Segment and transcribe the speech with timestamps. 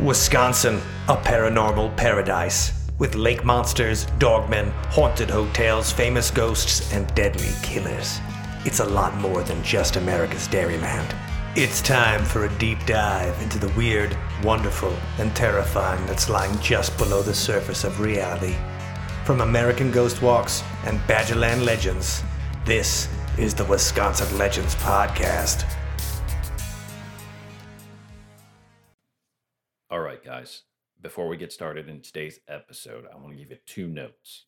[0.00, 2.86] Wisconsin, a paranormal paradise.
[2.98, 8.20] With lake monsters, dogmen, haunted hotels, famous ghosts, and deadly killers.
[8.66, 11.14] It's a lot more than just America's Dairyland.
[11.56, 16.96] It's time for a deep dive into the weird, wonderful, and terrifying that's lying just
[16.98, 18.54] below the surface of reality.
[19.24, 22.22] From American Ghost Walks and Badgerland Legends,
[22.66, 23.08] this
[23.38, 25.64] is the Wisconsin Legends Podcast.
[31.06, 34.46] Before we get started in today's episode, I want to give you two notes.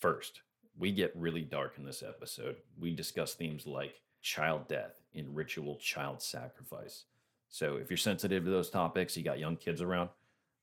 [0.00, 0.40] First,
[0.76, 2.56] we get really dark in this episode.
[2.76, 7.04] We discuss themes like child death and ritual child sacrifice.
[7.48, 10.10] So, if you're sensitive to those topics, you got young kids around,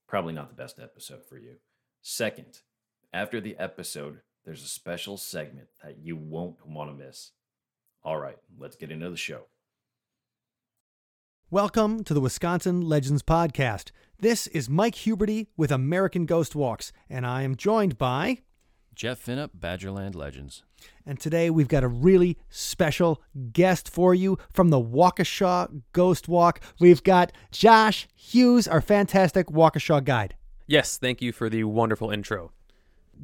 [0.09, 1.55] probably not the best episode for you.
[2.01, 2.59] Second,
[3.13, 7.31] after the episode, there's a special segment that you won't want to miss.
[8.03, 9.43] All right, let's get into the show.
[11.53, 13.91] Welcome to the Wisconsin Legends Podcast.
[14.23, 18.37] This is Mike Huberty with American Ghost Walks, and I am joined by.
[18.95, 20.63] Jeff Finup, Badgerland Legends.
[21.05, 26.61] And today we've got a really special guest for you from the Waukesha Ghost Walk.
[26.79, 30.35] We've got Josh Hughes, our fantastic Waukesha guide.
[30.67, 32.53] Yes, thank you for the wonderful intro.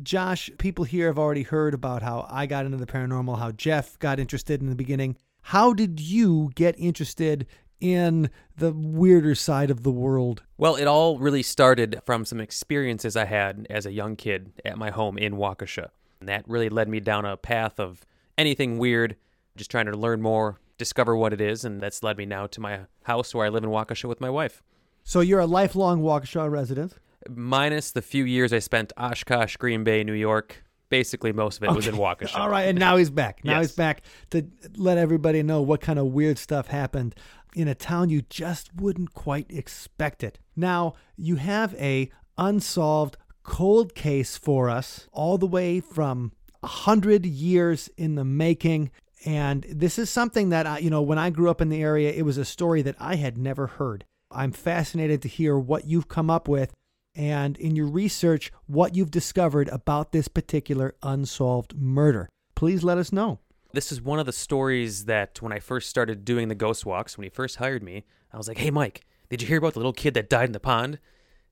[0.03, 3.97] Josh, people here have already heard about how I got into the paranormal, how Jeff
[3.99, 5.15] got interested in the beginning.
[5.43, 7.47] How did you get interested
[7.80, 10.44] in the weirder side of the world?
[10.58, 14.77] Well, it all really started from some experiences I had as a young kid at
[14.77, 15.89] my home in Waukesha.
[16.19, 18.05] And that really led me down a path of
[18.38, 19.16] anything weird,
[19.55, 22.59] just trying to learn more, discover what it is, and that's led me now to
[22.61, 24.61] my house where I live in Waukesha with my wife.
[25.03, 26.93] So you're a lifelong Waukesha resident?
[27.30, 30.64] Minus the few years I spent Oshkosh, Green Bay, New York.
[30.89, 32.36] Basically, most of it was in Waukesha.
[32.39, 33.43] All right, and now he's back.
[33.45, 33.67] Now Yes.
[33.69, 37.14] he's back to let everybody know what kind of weird stuff happened
[37.55, 40.39] in a town you just wouldn't quite expect it.
[40.55, 47.26] Now, you have a unsolved cold case for us all the way from a 100
[47.26, 48.92] years in the making
[49.26, 52.11] and this is something that I, you know, when I grew up in the area,
[52.11, 54.05] it was a story that I had never heard.
[54.32, 56.73] I'm fascinated to hear what you've come up with
[57.15, 62.30] and in your research what you've discovered about this particular unsolved murder.
[62.55, 63.39] Please let us know.
[63.71, 67.17] This is one of the stories that when I first started doing the ghost walks,
[67.17, 68.03] when he first hired me,
[68.33, 70.53] I was like, hey, Mike, did you hear about the little kid that died in
[70.53, 70.97] the pond?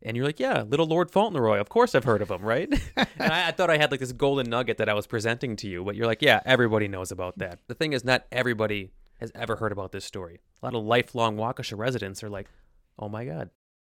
[0.02, 1.60] And you're like, yeah, little Lord Fauntleroy.
[1.60, 2.70] Of course I've heard of him, right?
[2.96, 5.68] and I, I thought I had like this golden nugget that I was presenting to
[5.68, 7.60] you, but you're like, yeah, everybody knows about that.
[7.68, 10.40] The thing is, not everybody has ever heard about this story.
[10.62, 12.48] A lot of lifelong Waukesha residents are like,
[13.00, 13.50] oh my God.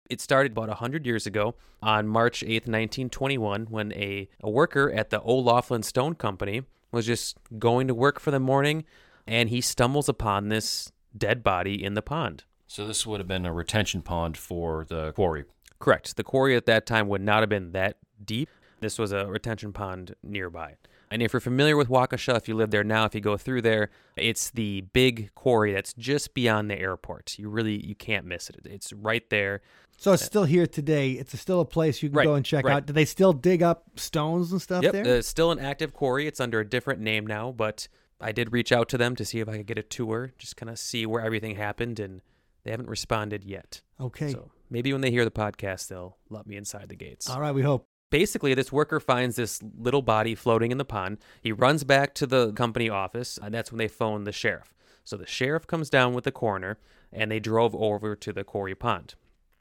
[0.08, 5.10] It started about 100 years ago on March 8th, 1921, when a, a worker at
[5.10, 6.62] the O'Laughlin Stone Company
[6.92, 8.84] was just going to work for the morning
[9.26, 12.44] and he stumbles upon this dead body in the pond.
[12.66, 15.44] So this would have been a retention pond for the quarry.
[15.78, 16.16] Correct.
[16.16, 18.48] The quarry at that time would not have been that deep.
[18.80, 20.76] This was a retention pond nearby.
[21.10, 23.62] And if you're familiar with Waukesha, if you live there now, if you go through
[23.62, 27.36] there, it's the big quarry that's just beyond the airport.
[27.38, 28.60] You really you can't miss it.
[28.64, 29.60] It's right there.
[29.96, 31.10] So it's still here today.
[31.12, 32.74] It's still a place you can Right, go and check right.
[32.76, 32.86] out.
[32.86, 35.18] Do they still dig up stones and stuff Yep, there?
[35.18, 36.26] uh, still an active quarry.
[36.26, 37.86] It's under a different name now, but
[38.20, 40.56] I did reach out to them to see if I could get a tour, just
[40.56, 42.22] kind of see where everything happened, and
[42.62, 43.82] they haven't responded yet.
[44.00, 44.30] okay.
[44.32, 47.28] So maybe when they hear the podcast, they'll let me inside the gates.
[47.28, 47.86] All right, we hope.
[48.10, 51.18] Basically, this worker finds this little body floating in the pond.
[51.40, 54.74] He runs back to the company office, and that's when they phone the sheriff.
[55.04, 56.78] So the sheriff comes down with the coroner,
[57.12, 59.14] and they drove over to the quarry pond.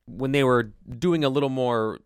[0.08, 2.00] When they were doing a little more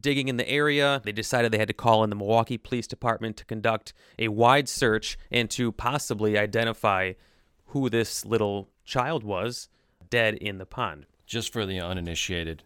[0.00, 3.36] digging in the area, they decided they had to call in the Milwaukee Police Department
[3.38, 7.12] to conduct a wide search and to possibly identify
[7.66, 9.68] who this little child was
[10.10, 11.06] dead in the pond.
[11.26, 12.62] Just for the uninitiated,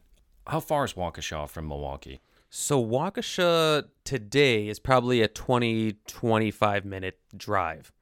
[0.47, 2.20] how far is Waukesha from Milwaukee?
[2.52, 7.92] So Waukesha today is probably a 20 25 minute drive.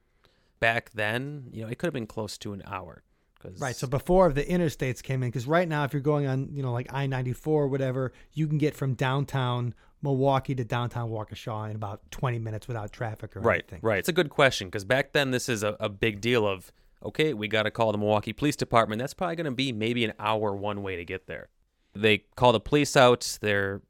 [0.58, 3.02] Back then, you know, it could have been close to an hour.
[3.40, 3.76] 'cause- Right.
[3.76, 6.72] So before the interstates came in, because right now, if you're going on, you know,
[6.72, 11.76] like I 94 or whatever, you can get from downtown Milwaukee to downtown Waukesha in
[11.76, 13.78] about 20 minutes without traffic or right, anything.
[13.82, 13.98] right.
[14.00, 16.72] It's a good question because back then this is a, a big deal of
[17.04, 18.98] okay, we got to call the Milwaukee Police Department.
[18.98, 21.48] That's probably going to be maybe an hour one way to get there.
[21.94, 23.38] They call the police out.
[23.40, 23.82] They're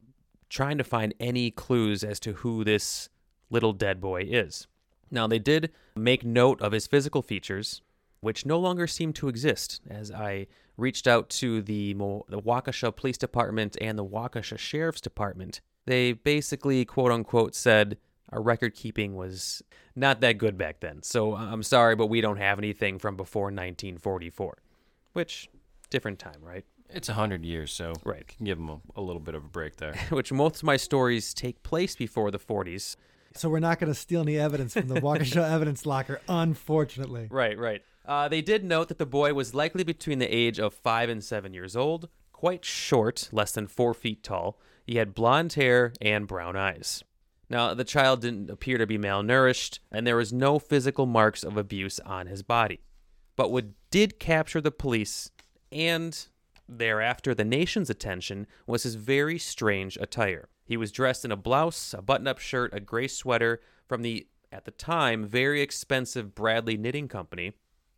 [0.48, 3.08] trying to find any clues as to who this
[3.50, 4.66] little dead boy is.
[5.10, 7.82] Now, they did make note of his physical features,
[8.20, 9.80] which no longer seem to exist.
[9.88, 10.46] As I
[10.76, 16.12] reached out to the, Mo- the Waukesha Police Department and the Waukesha Sheriff's Department, they
[16.12, 17.96] basically, quote unquote, said
[18.30, 19.62] our record keeping was
[19.96, 21.02] not that good back then.
[21.02, 24.58] So I'm sorry, but we don't have anything from before 1944,
[25.14, 25.48] which
[25.90, 26.64] different time, right?
[26.90, 28.26] It's a hundred years, so Right.
[28.26, 29.94] can give them a, a little bit of a break there.
[30.10, 32.96] which most of my stories take place before the 40s.
[33.34, 37.28] So we're not going to steal any evidence from the Waukesha evidence locker, unfortunately.
[37.30, 37.82] Right, right.
[38.06, 41.22] Uh, they did note that the boy was likely between the age of five and
[41.22, 44.58] seven years old, quite short, less than four feet tall.
[44.86, 47.04] He had blonde hair and brown eyes.
[47.50, 51.56] Now, the child didn't appear to be malnourished, and there was no physical marks of
[51.58, 52.80] abuse on his body.
[53.36, 55.30] But what did capture the police
[55.70, 56.26] and
[56.68, 60.48] thereafter the nation's attention was his very strange attire.
[60.64, 64.26] He was dressed in a blouse, a button up shirt, a gray sweater from the,
[64.52, 67.54] at the time, very expensive Bradley Knitting Company.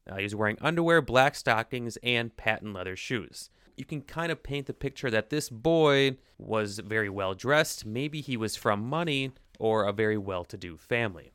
[0.08, 3.50] Uh, he was wearing underwear, black stockings, and patent leather shoes.
[3.76, 7.87] You can kind of paint the picture that this boy was very well dressed.
[7.87, 11.32] Maybe he was from money or a very well to do family.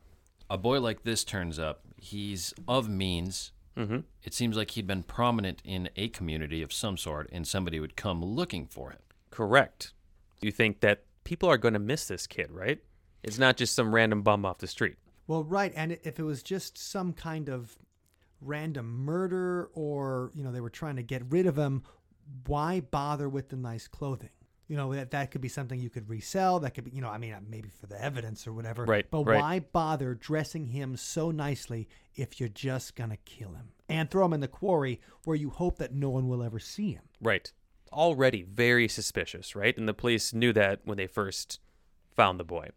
[0.50, 1.82] A boy like this turns up.
[1.98, 3.52] He's of means.
[3.78, 4.00] Mm-hmm.
[4.24, 7.96] It seems like he'd been prominent in a community of some sort, and somebody would
[7.96, 9.00] come looking for him.
[9.32, 9.94] Correct.
[10.42, 12.80] You think that people are going to miss this kid, right?
[13.24, 14.96] It's not just some random bum off the street.
[15.28, 17.78] Well, right, and if it was just some kind of
[18.42, 21.84] random murder or, you know, they were trying to get rid of him,
[22.46, 24.30] why bother with the nice clothing?
[24.68, 26.60] You know, that that could be something you could resell.
[26.60, 28.86] That could be, you know, I mean, maybe for the evidence or whatever.
[28.86, 29.40] Right, But right.
[29.40, 34.26] why bother dressing him so nicely if you're just going to kill him and throw
[34.26, 37.04] him in the quarry where you hope that no one will ever see him?
[37.22, 37.52] Right.
[37.94, 39.78] Already very suspicious, right?
[39.78, 41.60] And the police knew that when they first
[42.16, 42.70] found the boy.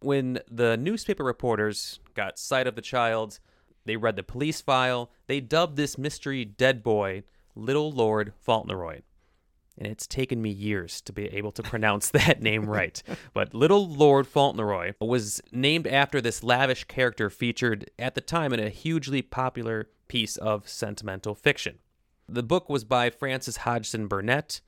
[0.00, 3.40] When the newspaper reporters got sight of the child,
[3.86, 7.24] they read the police file, they dubbed this mystery dead boy
[7.56, 9.00] Little Lord Fauntleroy.
[9.76, 13.02] And it's taken me years to be able to pronounce that name right.
[13.32, 18.60] But Little Lord Fauntleroy was named after this lavish character featured at the time in
[18.60, 21.78] a hugely popular piece of sentimental fiction.
[22.28, 24.60] The book was by Frances Hodgson Burnett.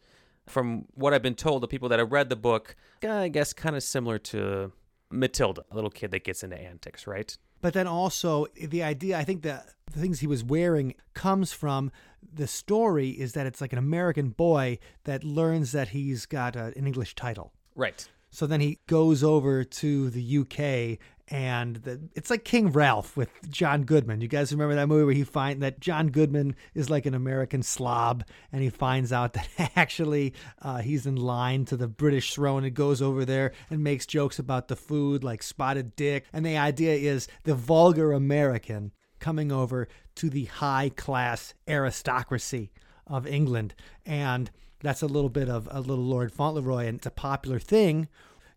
[0.46, 3.74] From what I've been told, the people that have read the book, I guess kind
[3.74, 4.72] of similar to
[5.10, 7.36] Matilda, a little kid that gets into antics, right?
[7.60, 11.90] But then also the idea, I think that the things he was wearing comes from
[12.32, 16.72] the story is that it's like an American boy that learns that he's got a,
[16.76, 17.52] an English title.
[17.74, 18.08] Right.
[18.36, 20.98] So then he goes over to the UK
[21.28, 24.20] and the, it's like King Ralph with John Goodman.
[24.20, 27.62] You guys remember that movie where he find that John Goodman is like an American
[27.62, 32.62] slob and he finds out that actually uh, he's in line to the British throne
[32.62, 36.26] and goes over there and makes jokes about the food like spotted dick.
[36.30, 42.70] And the idea is the vulgar American coming over to the high class aristocracy
[43.06, 43.74] of England.
[44.04, 44.50] And
[44.80, 48.08] that's a little bit of a little Lord Fauntleroy, and it's a popular thing.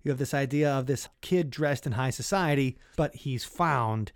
[0.04, 4.12] You have this idea of this kid dressed in high society, but he's found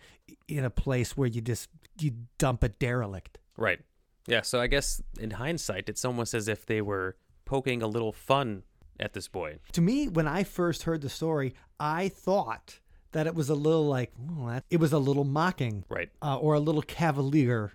[0.47, 1.69] in a place where you just
[1.99, 3.37] you dump a derelict.
[3.57, 3.79] Right.
[4.27, 4.41] Yeah.
[4.41, 8.63] So I guess in hindsight, it's almost as if they were poking a little fun
[8.99, 9.57] at this boy.
[9.73, 12.79] To me, when I first heard the story, I thought
[13.11, 16.09] that it was a little like oh, that, it was a little mocking, Right.
[16.21, 17.73] uh, or a little cavalier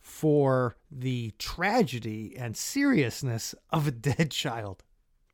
[0.00, 4.82] for the tragedy and seriousness of a dead child.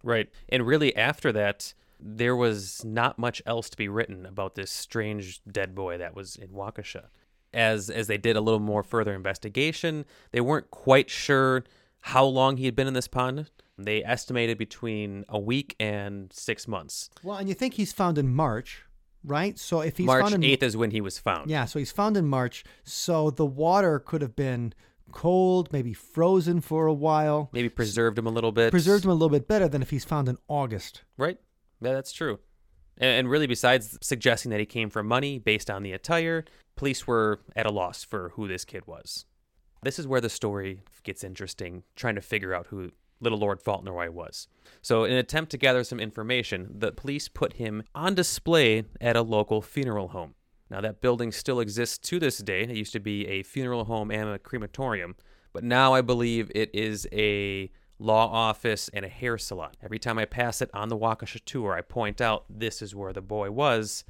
[0.03, 0.29] Right.
[0.49, 5.41] And really, after that, there was not much else to be written about this strange
[5.51, 7.07] dead boy that was in Waukesha.
[7.55, 11.65] As as they did a little more further investigation, they weren't quite sure
[12.01, 13.51] how long he had been in this pond.
[13.79, 17.11] They estimated between a week and six months.
[17.23, 18.85] Well, and you think he's found in March,
[19.27, 19.59] right?
[19.59, 21.51] So if he's March found in eighth is when he was found.
[21.51, 22.65] Yeah, so he's found in March.
[22.85, 24.73] So the water could have been
[25.13, 27.51] cold, maybe frozen for a while.
[27.53, 28.71] Maybe preserved him a little bit.
[28.71, 31.03] Preserved him a little bit better than if he's found in August.
[31.17, 31.39] Right.
[31.81, 32.39] Yeah, that's true.
[32.99, 36.45] And, and really, besides suggesting that he came for money based on the attire,
[36.77, 39.27] police were at a loss for who this kid was.
[39.83, 44.11] This is where the story gets interesting, trying to figure out who little Lord Fauntleroy
[44.11, 44.49] was.
[44.83, 49.17] So, in an attempt to gather some information, the police put him on display at
[49.17, 50.35] a local funeral home.
[50.71, 52.63] Now, that building still exists to this day.
[52.63, 55.17] It used to be a funeral home and a crematorium,
[55.53, 59.71] but now I believe it is a law office and a hair salon.
[59.83, 63.13] Every time I pass it on the Waukesha tour, I point out this is where
[63.13, 64.05] the boy was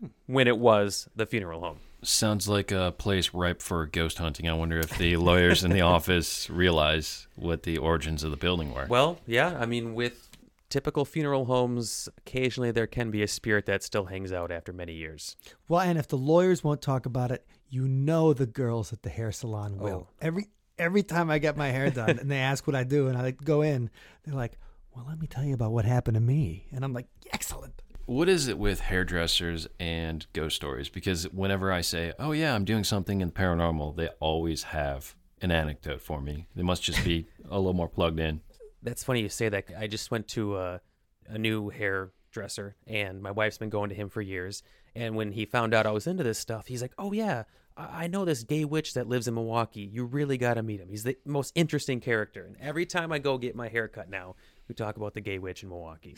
[0.00, 0.08] hmm.
[0.26, 1.78] when it was the funeral home.
[2.02, 4.48] Sounds like a place ripe for ghost hunting.
[4.48, 8.72] I wonder if the lawyers in the office realize what the origins of the building
[8.72, 8.86] were.
[8.88, 10.30] Well, yeah, I mean, with
[10.70, 14.94] typical funeral homes, occasionally there can be a spirit that still hangs out after many
[14.94, 15.36] years.
[15.68, 19.10] Well, and if the lawyers won't talk about it, you know the girls at the
[19.10, 20.08] hair salon will.
[20.08, 20.14] Oh.
[20.20, 20.46] Every
[20.78, 23.32] every time I get my hair done and they ask what I do and I
[23.32, 23.90] go in,
[24.24, 24.56] they're like,
[24.94, 28.28] "Well, let me tell you about what happened to me." And I'm like, "Excellent." What
[28.28, 30.88] is it with hairdressers and ghost stories?
[30.88, 35.52] Because whenever I say, "Oh yeah, I'm doing something in paranormal," they always have an
[35.52, 36.48] anecdote for me.
[36.56, 38.40] They must just be a little more plugged in.
[38.82, 39.66] That's funny you say that.
[39.78, 40.80] I just went to a,
[41.28, 44.64] a new hairdresser, and my wife's been going to him for years.
[44.96, 47.44] And when he found out I was into this stuff, he's like, "Oh yeah,
[47.76, 49.82] I I know this gay witch that lives in Milwaukee.
[49.82, 50.88] You really got to meet him.
[50.88, 54.34] He's the most interesting character." And every time I go get my hair cut now,
[54.66, 56.16] we talk about the gay witch in Milwaukee,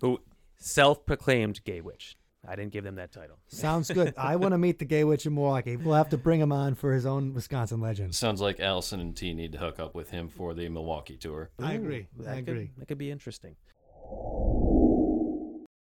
[0.00, 0.20] who
[0.64, 2.16] self-proclaimed gay witch.
[2.46, 3.38] I didn't give them that title.
[3.48, 4.12] Sounds good.
[4.18, 5.76] I want to meet the gay witch in Milwaukee.
[5.76, 8.14] We'll have to bring him on for his own Wisconsin legend.
[8.14, 11.50] Sounds like Allison and T need to hook up with him for the Milwaukee tour.
[11.58, 12.08] I agree.
[12.18, 12.70] That I could- agree.
[12.78, 13.56] that could be interesting.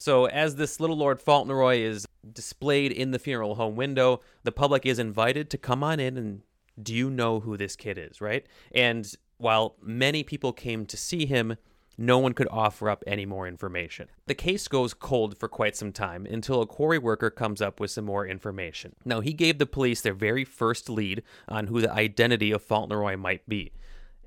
[0.01, 4.85] So, as this little Lord Fauntleroy is displayed in the funeral home window, the public
[4.85, 6.43] is invited to come on in and
[6.83, 8.45] do you know who this kid is, right?
[8.75, 11.57] And while many people came to see him,
[11.97, 14.09] no one could offer up any more information.
[14.27, 17.91] The case goes cold for quite some time until a quarry worker comes up with
[17.91, 18.95] some more information.
[19.05, 23.17] Now, he gave the police their very first lead on who the identity of Fauntleroy
[23.17, 23.73] might be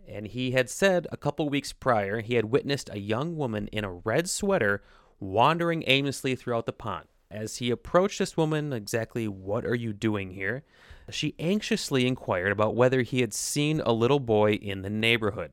[0.07, 3.83] and he had said a couple weeks prior he had witnessed a young woman in
[3.83, 4.81] a red sweater
[5.19, 7.07] wandering aimlessly throughout the pond.
[7.29, 10.63] As he approached this woman, exactly what are you doing here?
[11.09, 15.51] She anxiously inquired about whether he had seen a little boy in the neighborhood.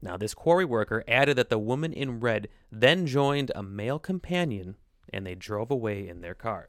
[0.00, 4.76] Now, this quarry worker added that the woman in red then joined a male companion
[5.12, 6.68] and they drove away in their car.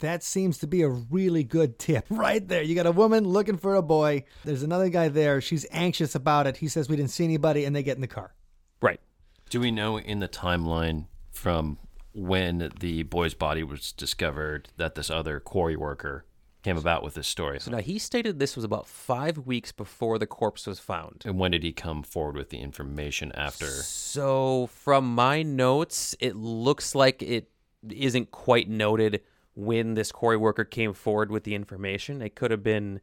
[0.00, 2.62] That seems to be a really good tip right there.
[2.62, 4.24] You got a woman looking for a boy.
[4.44, 5.40] There's another guy there.
[5.40, 6.58] She's anxious about it.
[6.58, 8.34] He says we didn't see anybody, and they get in the car.
[8.82, 9.00] Right.
[9.48, 11.78] Do we know in the timeline from
[12.12, 16.26] when the boy's body was discovered that this other quarry worker
[16.68, 17.58] came about with this story?
[17.60, 21.22] So now he stated this was about five weeks before the corpse was found.
[21.24, 23.66] And when did he come forward with the information after?
[23.66, 27.50] So, from my notes, it looks like it
[27.88, 29.22] isn't quite noted
[29.54, 32.20] when this quarry worker came forward with the information.
[32.20, 33.00] It could have been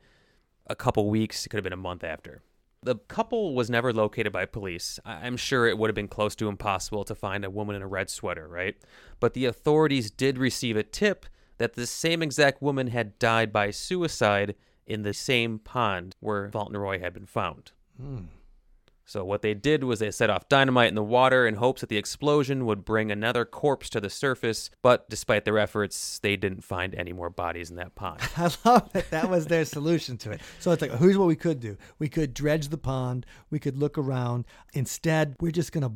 [0.67, 2.43] a couple weeks, it could have been a month after.
[2.83, 4.99] The couple was never located by police.
[5.03, 7.87] I'm sure it would have been close to impossible to find a woman in a
[7.87, 8.75] red sweater, right?
[9.19, 11.25] But the authorities did receive a tip
[11.57, 16.99] that the same exact woman had died by suicide in the same pond where Fauntleroy
[16.99, 17.71] had been found.
[17.99, 18.25] Hmm.
[19.07, 21.89] So what they did was they set off dynamite in the water in hopes that
[21.89, 26.63] the explosion would bring another corpse to the surface, but despite their efforts, they didn't
[26.63, 28.21] find any more bodies in that pond.
[28.37, 30.41] I love that that was their solution to it.
[30.59, 31.77] So it's like, here's what we could do.
[31.99, 33.27] We could dredge the pond.
[33.51, 34.45] We could look around.
[34.73, 35.93] Instead, we're just gonna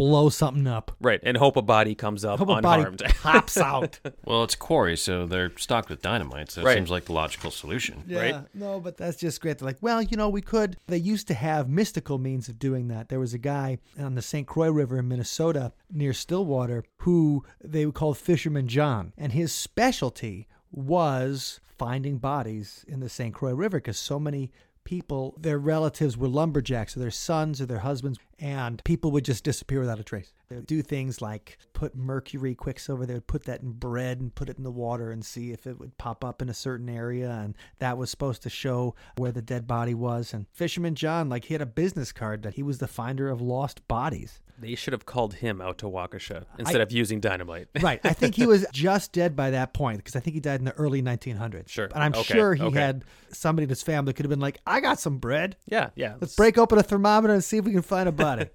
[0.00, 0.92] blow something up.
[1.00, 3.02] right, and hope a body comes up Hope a body unharmed.
[3.22, 3.98] pops out.
[4.24, 6.74] Well, it's quarry, so they're stocked with dynamite, so it Right.
[6.74, 8.04] seems like the logical solution.
[8.06, 8.44] Yeah, Right?
[8.54, 9.58] no, but that's just great.
[9.58, 10.76] They're like, well, you know, we could.
[10.86, 13.08] They used to have mystical means of doing that.
[13.08, 14.46] There was a guy on the St.
[14.46, 20.46] Croix River in Minnesota near Stillwater who they would call Fisherman John, and his specialty
[20.72, 23.34] was finding bodies in the St.
[23.34, 24.50] Croix River because so many
[24.84, 29.44] people, their relatives were lumberjacks or their sons or their husbands, and people would just
[29.44, 30.32] disappear without a trace.
[30.48, 34.34] They would do things like put mercury quicksilver, they would put that in bread and
[34.34, 36.88] put it in the water and see if it would pop up in a certain
[36.88, 40.32] area, and that was supposed to show where the dead body was.
[40.34, 43.40] And Fisherman John, like, he had a business card that he was the finder of
[43.40, 44.40] lost bodies.
[44.58, 47.68] They should have called him out to Waukesha instead of using dynamite.
[47.80, 47.98] Right.
[48.04, 50.66] I think he was just dead by that point because I think he died in
[50.66, 51.68] the early 1900s.
[51.70, 51.86] Sure.
[51.86, 52.78] And I'm Okay, sure he okay.
[52.78, 55.56] had somebody in his family could have been like, I got some bread.
[55.66, 56.16] yeah, yeah.
[56.20, 58.29] Let's break open a thermometer and see if we can find a body.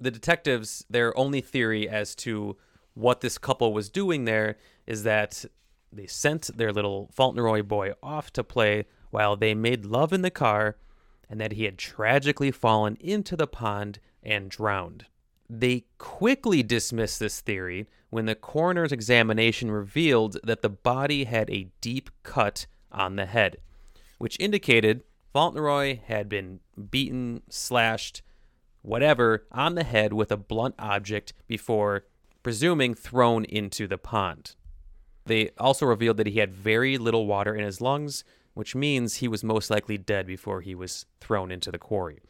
[0.00, 2.56] the detectives, their only theory as to
[2.94, 5.44] what this couple was doing there is that
[5.92, 10.30] they sent their little Fauntleroy boy off to play while they made love in the
[10.30, 10.76] car
[11.28, 15.06] and that he had tragically fallen into the pond and drowned.
[15.48, 21.68] They quickly dismissed this theory when the coroner's examination revealed that the body had a
[21.80, 23.58] deep cut on the head,
[24.18, 25.02] which indicated
[25.34, 26.60] Fauntleroy had been
[26.90, 28.22] beaten, slashed,
[28.82, 32.04] whatever on the head with a blunt object before
[32.44, 34.54] presuming thrown into the pond.
[35.26, 38.22] They also revealed that he had very little water in his lungs,
[38.52, 42.20] which means he was most likely dead before he was thrown into the quarry.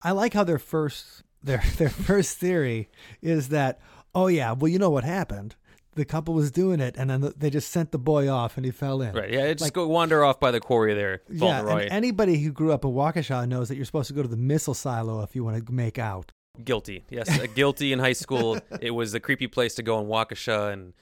[0.00, 2.88] I like how their first their their first theory
[3.20, 3.78] is that
[4.14, 5.56] oh yeah, well you know what happened.
[5.96, 8.70] The couple was doing it, and then they just sent the boy off, and he
[8.70, 9.14] fell in.
[9.14, 9.30] Right.
[9.30, 11.82] Yeah, just go wander off by the quarry there, Yeah, Fauntleroy.
[11.84, 14.36] and anybody who grew up in Waukesha knows that you're supposed to go to the
[14.36, 16.32] missile silo if you want to make out.
[16.64, 17.04] Guilty.
[17.10, 18.58] Yes, uh, guilty in high school.
[18.80, 20.92] It was a creepy place to go in Waukesha, and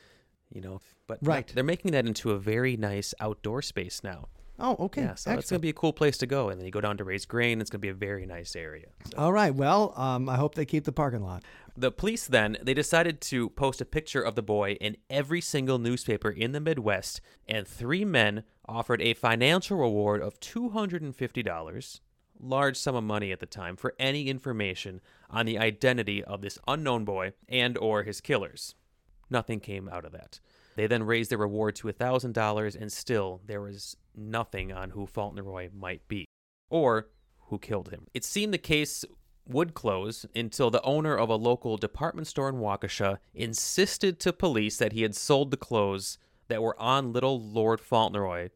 [0.52, 1.46] you know, but Right.
[1.54, 4.28] they're making that into a very nice outdoor space now.
[4.58, 5.02] Oh, okay.
[5.02, 6.48] Yeah, so it's going to be a cool place to go.
[6.48, 7.60] And then you go down to raise grain.
[7.60, 8.86] It's going to be a very nice area.
[9.10, 9.52] So- All right.
[9.54, 11.42] Well, um, I hope they keep the parking lot.
[11.76, 15.78] The police then they decided to post a picture of the boy in every single
[15.80, 22.00] newspaper in the Midwest, and three men offered a financial reward of $250,
[22.40, 26.58] large sum of money at the time, for any information on the identity of this
[26.68, 28.74] unknown boy and or his killers.
[29.30, 30.38] Nothing came out of that.
[30.76, 35.70] They then raised their reward to $1,000 and still there was nothing on who Fauntleroy
[35.72, 36.26] might be
[36.70, 37.08] or
[37.48, 38.06] who killed him.
[38.14, 39.04] It seemed the case
[39.46, 44.78] would close until the owner of a local department store in Waukesha insisted to police
[44.78, 46.18] that he had sold the clothes
[46.48, 48.48] that were on little Lord Fauntleroy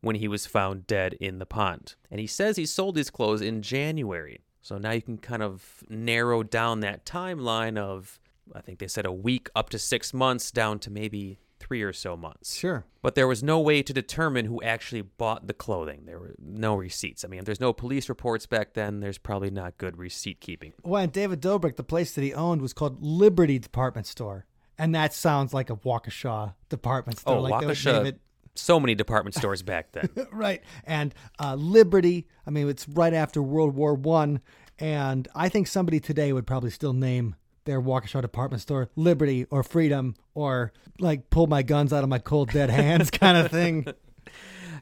[0.00, 1.94] when he was found dead in the pond.
[2.10, 4.40] And he says he sold these clothes in January.
[4.60, 8.20] So now you can kind of narrow down that timeline of,
[8.54, 11.92] I think they said a week up to six months down to maybe three or
[11.92, 12.56] so months.
[12.56, 12.84] Sure.
[13.02, 16.02] But there was no way to determine who actually bought the clothing.
[16.06, 17.24] There were no receipts.
[17.24, 20.72] I mean, if there's no police reports back then, there's probably not good receipt keeping.
[20.82, 24.46] Well, and David Dobrik, the place that he owned was called Liberty Department Store.
[24.76, 27.36] And that sounds like a Waukesha department store.
[27.36, 27.92] Oh, like they would Waukesha.
[27.92, 28.20] name it-
[28.56, 30.08] So many department stores back then.
[30.32, 30.62] right.
[30.84, 34.40] And uh, Liberty, I mean, it's right after World War One,
[34.80, 39.62] and I think somebody today would probably still name their Waukesha department store Liberty or
[39.62, 43.86] Freedom or like pull my guns out of my cold dead hands kind of thing.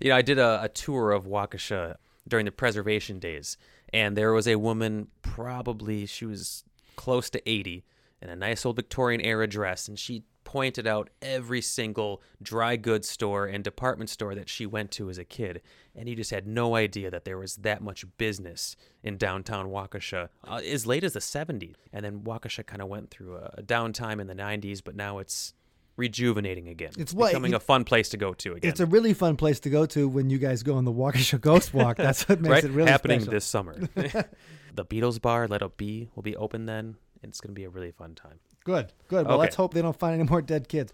[0.01, 1.97] you know, I did a, a tour of Waukesha
[2.27, 3.57] during the preservation days,
[3.93, 6.65] and there was a woman, probably she was
[6.97, 7.85] close to 80,
[8.21, 10.23] in a nice old Victorian era dress, and she
[10.53, 15.17] pointed out every single dry goods store and department store that she went to as
[15.17, 15.63] a kid.
[15.97, 20.29] And he just had no idea that there was that much business in downtown Waukesha
[20.47, 21.75] uh, as late as the 70s.
[21.91, 25.21] And then Waukesha kind of went through a, a downtime in the 90s, but now
[25.21, 25.55] it's
[25.97, 26.93] rejuvenating again.
[26.99, 28.71] It's what- becoming a fun place to go to again.
[28.71, 31.41] It's a really fun place to go to when you guys go on the Waukesha
[31.41, 31.97] Ghost Walk.
[31.97, 32.65] That's what makes right?
[32.65, 33.33] it really happening special.
[33.33, 33.75] this summer.
[33.95, 36.97] the Beatles bar, Let It Be, will be open then.
[37.23, 38.39] It's going to be a really fun time.
[38.65, 39.27] Good, good.
[39.27, 39.41] Well, Okay.
[39.43, 40.93] let's hope they don't find any more dead kids.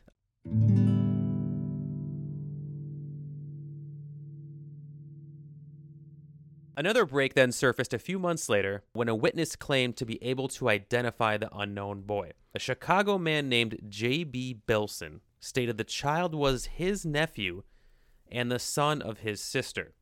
[6.76, 10.46] Another break then surfaced a few months later when a witness claimed to be able
[10.48, 12.30] to identify the unknown boy.
[12.54, 14.61] A Chicago man named J.B.
[14.66, 17.64] Bilson stated the child was his nephew
[18.31, 19.94] and the son of his sister.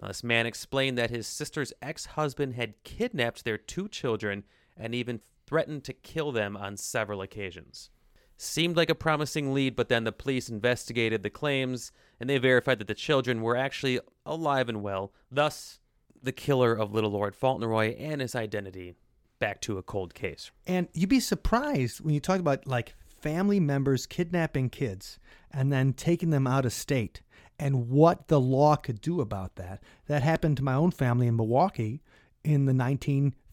[0.00, 4.44] Now, this man explained that his sister's ex husband had kidnapped their two children
[4.76, 5.20] and even
[5.50, 7.90] threatened to kill them on several occasions.
[8.36, 12.78] Seemed like a promising lead, but then the police investigated the claims and they verified
[12.78, 15.12] that the children were actually alive and well.
[15.28, 15.80] Thus,
[16.22, 18.94] the killer of Little Lord Fauntleroy and his identity
[19.40, 20.52] back to a cold case.
[20.68, 25.18] And you'd be surprised when you talk about like family members kidnapping kids
[25.50, 27.22] and then taking them out of state
[27.58, 29.82] and what the law could do about that.
[30.06, 32.02] That happened to my own family in Milwaukee
[32.44, 32.72] in the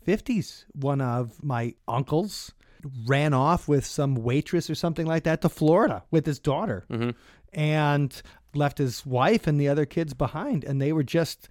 [0.08, 0.66] 1950s.
[0.74, 2.54] One of my uncles
[3.06, 7.12] ran off with some waitress or something like that to Florida with his daughter mm-hmm.
[7.54, 8.22] and
[8.54, 10.64] left his wife and the other kids behind.
[10.64, 11.50] And they were just,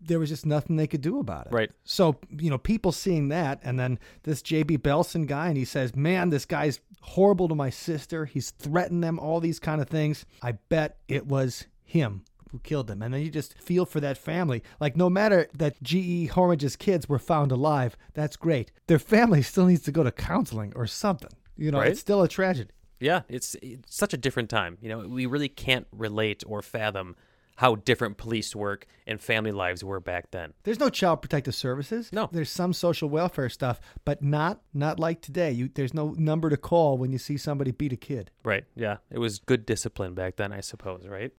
[0.00, 1.52] there was just nothing they could do about it.
[1.52, 1.70] Right.
[1.84, 5.94] So, you know, people seeing that, and then this JB Belson guy, and he says,
[5.94, 8.24] Man, this guy's horrible to my sister.
[8.24, 10.24] He's threatened them, all these kind of things.
[10.42, 13.02] I bet it was him who killed them.
[13.02, 14.62] And then you just feel for that family.
[14.80, 16.26] Like, no matter that G.E.
[16.26, 18.72] Hormage's kids were found alive, that's great.
[18.86, 21.30] Their family still needs to go to counseling or something.
[21.56, 21.90] You know, Right.
[21.90, 22.70] it's still a tragedy.
[23.00, 24.78] Yeah, it's, it's such a different time.
[24.80, 27.14] You know, we really can't relate or fathom
[27.56, 30.52] how different police work and family lives were back then.
[30.62, 32.08] There's no child protective services.
[32.12, 32.28] No.
[32.30, 35.50] There's some social welfare stuff, but not not like today.
[35.50, 38.30] You there's no number to call when you see somebody beat a kid.
[38.44, 38.62] Right.
[38.76, 38.98] Yeah.
[39.10, 41.32] It was good discipline back then, I suppose, right?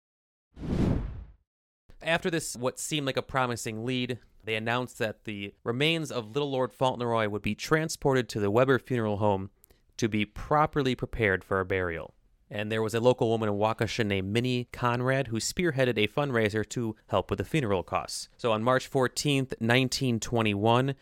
[2.08, 6.50] After this, what seemed like a promising lead, they announced that the remains of Little
[6.50, 9.50] Lord Fauntleroy would be transported to the Weber Funeral Home
[9.98, 12.14] to be properly prepared for a burial.
[12.50, 16.66] And there was a local woman in Waukesha named Minnie Conrad who spearheaded a fundraiser
[16.70, 18.30] to help with the funeral costs.
[18.38, 20.94] So on March 14th, 1921,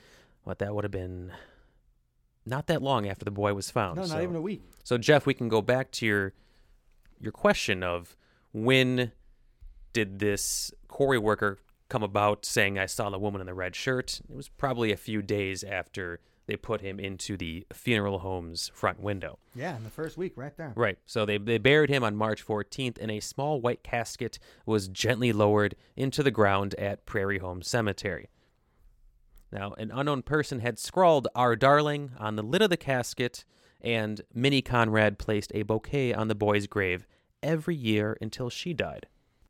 [0.43, 1.31] what that would have been
[2.45, 3.95] not that long after the boy was found.
[3.95, 4.63] No, not so- even a week.
[4.83, 6.33] so Jeff, we can go back to your
[7.21, 8.17] your question of
[8.53, 9.13] when
[9.97, 14.21] did this quarry worker come about saying I saw the woman in the red shirt?
[14.29, 19.01] It was probably a few days after they put him into the funeral home's front
[19.01, 19.39] window.
[19.55, 20.75] Yeah, in the first week, right there.
[20.77, 20.99] Right.
[21.07, 25.33] So they, they buried him on March 14th, and a small white casket was gently
[25.33, 28.29] lowered into the ground at Prairie Home Cemetery.
[29.51, 33.47] Now, an unknown person had scrawled Our Darling on the lid of the casket,
[33.81, 37.07] and Minnie Conrad placed a bouquet on the boy's grave
[37.43, 39.07] every year until she died.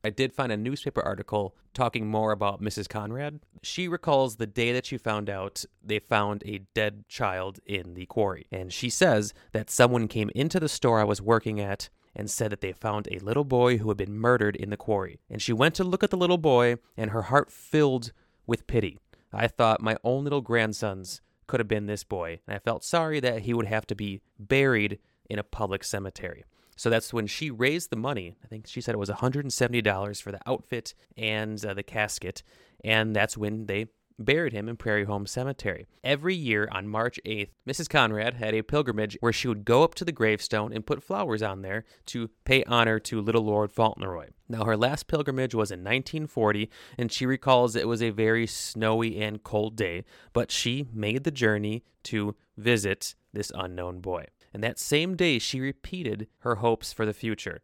[0.06, 2.88] I did find a newspaper article talking more about Mrs.
[2.88, 3.40] Conrad.
[3.64, 8.06] She recalls the day that she found out they found a dead child in the
[8.06, 8.46] quarry.
[8.52, 12.52] And she says that someone came into the store I was working at and said
[12.52, 15.18] that they found a little boy who had been murdered in the quarry.
[15.28, 18.12] And she went to look at the little boy, and her heart filled
[18.46, 19.00] with pity.
[19.32, 23.18] I thought my own little grandsons could have been this boy, and I felt sorry
[23.18, 26.44] that he would have to be buried in a public cemetery.
[26.76, 28.36] So that's when she raised the money.
[28.44, 32.42] I think she said it was $170 for the outfit and uh, the casket.
[32.84, 33.86] And that's when they
[34.18, 35.86] buried him in Prairie Home Cemetery.
[36.02, 37.88] Every year on March 8th, Mrs.
[37.88, 41.42] Conrad had a pilgrimage where she would go up to the gravestone and put flowers
[41.42, 44.28] on there to pay honor to little Lord Fauntleroy.
[44.48, 49.20] Now, her last pilgrimage was in 1940, and she recalls it was a very snowy
[49.20, 54.26] and cold day, but she made the journey to visit this unknown boy.
[54.52, 57.60] And that same day, she repeated her hopes for the future.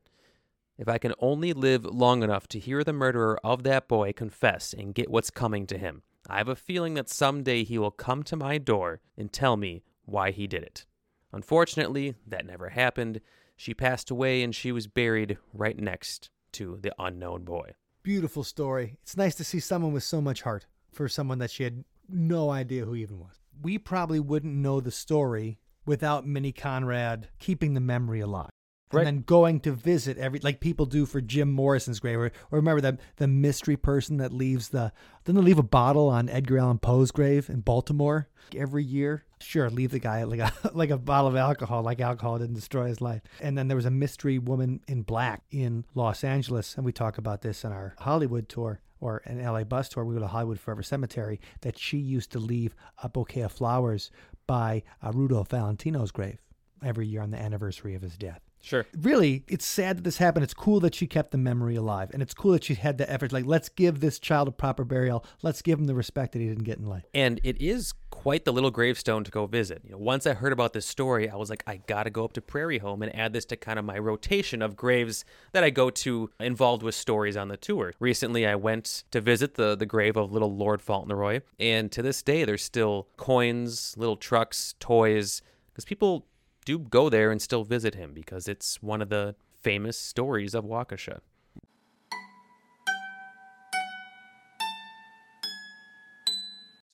[0.79, 4.73] If I can only live long enough to hear the murderer of that boy confess
[4.73, 8.23] and get what's coming to him, I have a feeling that someday he will come
[8.25, 10.87] to my door and tell me why he did it.
[11.33, 13.21] Unfortunately, that never happened.
[13.57, 17.73] She passed away and she was buried right next to the unknown boy.
[18.03, 18.99] Beautiful story.
[19.03, 22.51] It's nice to see someone with so much heart for someone that she had no
[22.51, 23.41] idea who even was.
[23.63, 28.51] We probably wouldn't know the story without Minnie Conrad keeping the memory alive.
[28.93, 29.07] Right.
[29.07, 32.59] And then going to visit every like people do for Jim Morrison's grave, or, or
[32.59, 34.93] remember that the mystery person that leaves the
[35.25, 39.25] didn't they leave a bottle on Edgar Allan Poe's grave in Baltimore every year?
[39.41, 42.89] Sure, leave the guy like a like a bottle of alcohol, like alcohol didn't destroy
[42.89, 43.23] his life.
[43.41, 47.17] And then there was a mystery woman in black in Los Angeles, and we talk
[47.17, 50.05] about this in our Hollywood tour or an LA bus tour.
[50.05, 51.41] We go to Hollywood Forever Cemetery.
[51.63, 54.11] That she used to leave a bouquet of flowers
[54.47, 55.13] by uh,
[55.49, 56.39] Valentino's grave
[56.85, 58.87] every year on the anniversary of his death Sure.
[59.01, 60.45] really, it's sad that this happened.
[60.45, 63.11] It's cool that she kept the memory alive, and it's cool that she had the
[63.11, 63.33] effort.
[63.33, 65.25] Like, let's give this child a proper burial.
[65.43, 67.05] Let's give him the respect that he didn't get in life.
[67.13, 69.83] And it is quite the little gravestone to go visit.
[69.85, 72.35] You know, once I heard about this story, I was like, I gotta go up
[72.35, 75.71] to Prairie Home and add this to kind of my rotation of graves that I
[75.71, 77.93] go to involved with stories on the tour.
[77.99, 82.23] Recently, I went to visit the the grave of little Lord Fauntleroy, and to this
[82.23, 86.27] day, there's still coins, little trucks, toys, because people
[86.65, 90.65] do go there and still visit him because it's one of the famous stories of
[90.65, 91.21] Waukesha.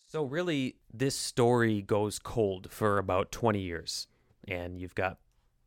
[0.07, 4.07] So, really, this story goes cold for about 20 years.
[4.47, 5.19] And you've got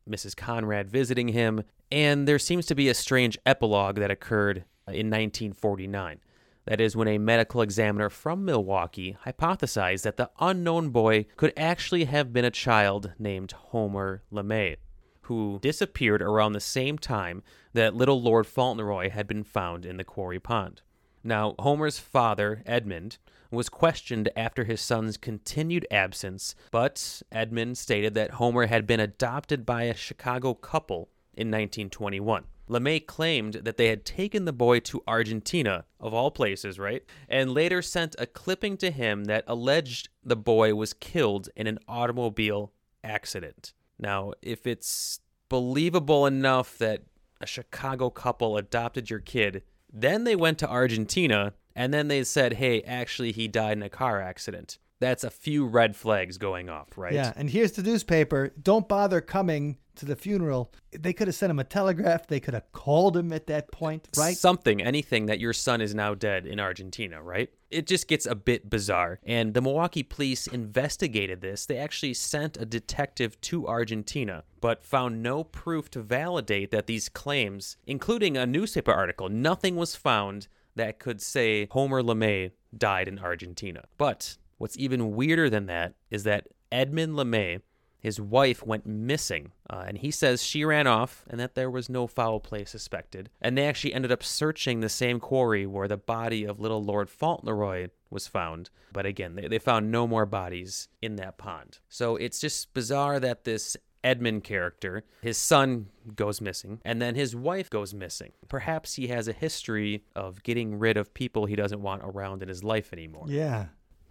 [0.08, 0.34] Mrs.
[0.34, 1.62] Conrad visiting him,
[1.92, 6.18] and there seems to be a strange epilogue that occurred in 1949.
[6.64, 12.04] That is when a medical examiner from Milwaukee hypothesized that the unknown boy could actually
[12.04, 14.76] have been a child named Homer LeMay,
[15.22, 20.04] who disappeared around the same time that little Lord Fauntleroy had been found in the
[20.04, 20.82] quarry pond.
[21.24, 23.18] Now, Homer's father, Edmund,
[23.50, 29.66] was questioned after his son's continued absence, but Edmund stated that Homer had been adopted
[29.66, 32.44] by a Chicago couple in 1921.
[32.68, 37.04] LeMay claimed that they had taken the boy to Argentina, of all places, right?
[37.28, 41.78] And later sent a clipping to him that alleged the boy was killed in an
[41.88, 42.72] automobile
[43.04, 43.72] accident.
[43.98, 47.02] Now, if it's believable enough that
[47.40, 52.54] a Chicago couple adopted your kid, then they went to Argentina and then they said,
[52.54, 54.78] hey, actually, he died in a car accident.
[55.00, 57.12] That's a few red flags going off, right?
[57.12, 58.52] Yeah, and here's the newspaper.
[58.62, 60.72] Don't bother coming to the funeral.
[60.90, 62.26] They could have sent him a telegraph.
[62.26, 64.36] They could have called him at that point, right?
[64.36, 67.50] Something, anything that your son is now dead in Argentina, right?
[67.70, 69.18] It just gets a bit bizarre.
[69.24, 71.64] And the Milwaukee police investigated this.
[71.64, 77.08] They actually sent a detective to Argentina, but found no proof to validate that these
[77.08, 83.18] claims, including a newspaper article, nothing was found that could say Homer LeMay died in
[83.18, 83.84] Argentina.
[83.98, 87.60] But what's even weirder than that is that Edmund LeMay
[88.02, 91.88] his wife went missing, uh, and he says she ran off and that there was
[91.88, 93.30] no foul play suspected.
[93.40, 97.08] And they actually ended up searching the same quarry where the body of little Lord
[97.08, 98.70] Fauntleroy was found.
[98.92, 101.78] But again, they, they found no more bodies in that pond.
[101.88, 105.86] So it's just bizarre that this Edmund character, his son
[106.16, 108.32] goes missing, and then his wife goes missing.
[108.48, 112.48] Perhaps he has a history of getting rid of people he doesn't want around in
[112.48, 113.26] his life anymore.
[113.28, 113.66] Yeah.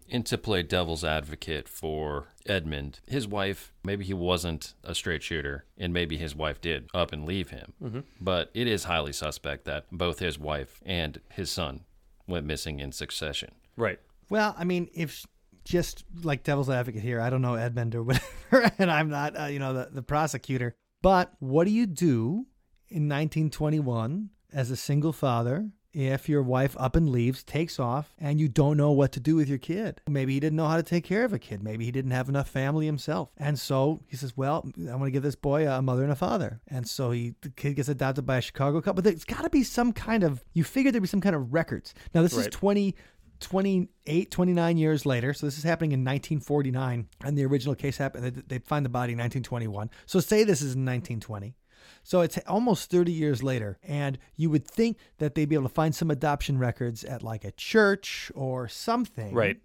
[0.10, 5.66] And to play devil's advocate for Edmund, his wife, maybe he wasn't a straight shooter,
[5.78, 7.74] and maybe his wife did up and leave him.
[7.82, 8.00] Mm-hmm.
[8.20, 11.82] But it is highly suspect that both his wife and his son
[12.28, 13.52] went missing in succession.
[13.78, 14.00] Right.
[14.30, 15.26] Well, I mean, if
[15.64, 19.46] just like devil's advocate here, I don't know Edmund or whatever, and I'm not, uh,
[19.46, 20.76] you know, the, the prosecutor.
[21.02, 22.46] But what do you do
[22.90, 28.40] in 1921 as a single father if your wife up and leaves, takes off, and
[28.40, 30.02] you don't know what to do with your kid.
[30.08, 31.64] Maybe he didn't know how to take care of a kid.
[31.64, 33.30] Maybe he didn't have enough family himself.
[33.38, 36.16] And so he says, Well, I want to give this boy a mother and a
[36.16, 36.62] father.
[36.68, 39.02] And so he the kid gets adopted by a Chicago couple.
[39.02, 41.94] But there's gotta be some kind of you figure there'd be some kind of records.
[42.14, 42.52] Now this is Right.
[42.52, 42.96] 20
[43.42, 45.34] 28, 29 years later.
[45.34, 47.08] So this is happening in 1949.
[47.26, 49.90] And the original case happened, they, they find the body in 1921.
[50.06, 51.56] So say this is in 1920.
[52.04, 53.78] So it's almost 30 years later.
[53.84, 57.44] And you would think that they'd be able to find some adoption records at like
[57.46, 59.34] a church or something.
[59.34, 59.60] Right.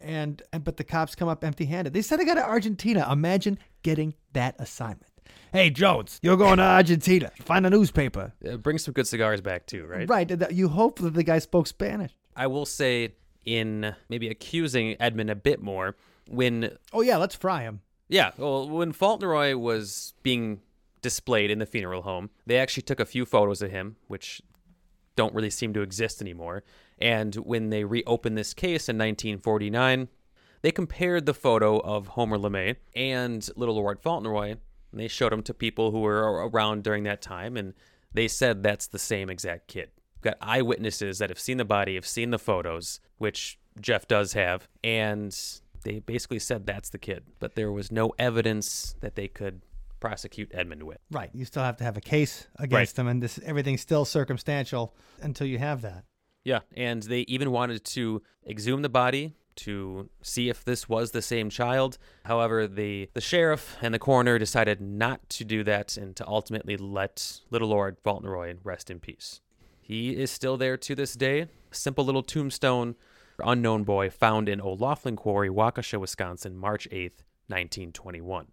[0.00, 1.92] And, and but the cops come up empty handed.
[1.92, 3.08] They said they got to Argentina.
[3.10, 5.06] Imagine getting that assignment.
[5.52, 7.30] Hey, Jones, you're going to Argentina.
[7.42, 8.32] Find a newspaper.
[8.46, 10.08] Uh, bring some good cigars back too, right?
[10.08, 10.52] Right.
[10.52, 12.12] You hope that the guy spoke Spanish.
[12.34, 15.96] I will say, in maybe accusing Edmund a bit more,
[16.28, 17.80] when Oh, yeah, let's fry him.
[18.08, 20.60] Yeah, well, when Fauntleroy was being
[21.02, 24.40] displayed in the funeral home, they actually took a few photos of him, which
[25.16, 26.64] don't really seem to exist anymore.
[26.98, 30.08] And when they reopened this case in 1949,
[30.62, 35.42] they compared the photo of Homer LeMay and Little Lord Fauntleroy, and they showed them
[35.42, 37.74] to people who were around during that time, and
[38.14, 39.90] they said that's the same exact kid.
[40.16, 44.34] We've got eyewitnesses that have seen the body, have seen the photos, which Jeff does
[44.34, 45.36] have, and
[45.82, 47.24] they basically said that's the kid.
[47.40, 49.62] But there was no evidence that they could
[50.02, 50.98] prosecute Edmund with.
[51.12, 51.30] Right.
[51.32, 55.46] You still have to have a case against him, and this everything's still circumstantial until
[55.46, 56.04] you have that.
[56.44, 61.22] Yeah, and they even wanted to exhume the body to see if this was the
[61.22, 61.98] same child.
[62.24, 66.76] However, the the sheriff and the coroner decided not to do that and to ultimately
[66.76, 69.40] let little Lord Fauntleroy rest in peace.
[69.80, 71.46] He is still there to this day.
[71.70, 72.96] Simple little tombstone,
[73.38, 78.48] unknown boy found in O'Laughlin Quarry, Waukesha, Wisconsin, March 8th, 1921.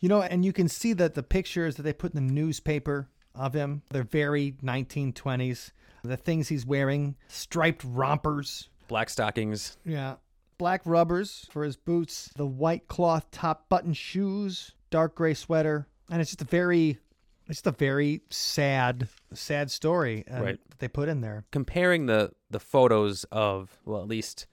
[0.00, 3.08] You know, and you can see that the pictures that they put in the newspaper
[3.34, 5.72] of him, they're very 1920s.
[6.02, 8.68] The things he's wearing, striped rompers.
[8.88, 9.76] Black stockings.
[9.84, 10.16] Yeah.
[10.56, 15.86] Black rubbers for his boots, the white cloth top button shoes, dark gray sweater.
[16.10, 16.98] And it's just a very,
[17.46, 20.58] it's just a very sad, sad story uh, Right.
[20.70, 21.44] that they put in there.
[21.52, 24.46] comparing the the photos of well at least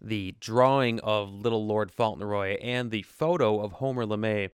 [0.00, 4.50] the drawing of little lord fauntleroy and the photo of homer lemay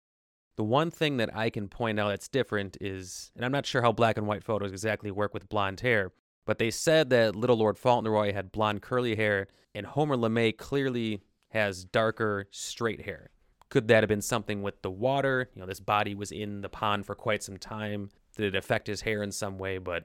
[0.56, 3.82] the one thing that i can point out that's different is and i'm not sure
[3.82, 6.10] how black and white photos exactly work with blonde hair
[6.44, 11.20] but they said that little lord fauntleroy had blonde curly hair and homer lemay clearly
[11.50, 13.30] has darker straight hair.
[13.68, 15.50] Could that have been something with the water?
[15.54, 18.10] You know this body was in the pond for quite some time.
[18.36, 19.78] Did it affect his hair in some way?
[19.78, 20.04] But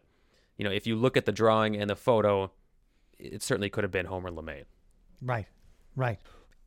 [0.57, 2.51] you know, if you look at the drawing and the photo,
[3.19, 4.63] it certainly could have been Homer LeMay.
[5.21, 5.45] Right,
[5.95, 6.19] right.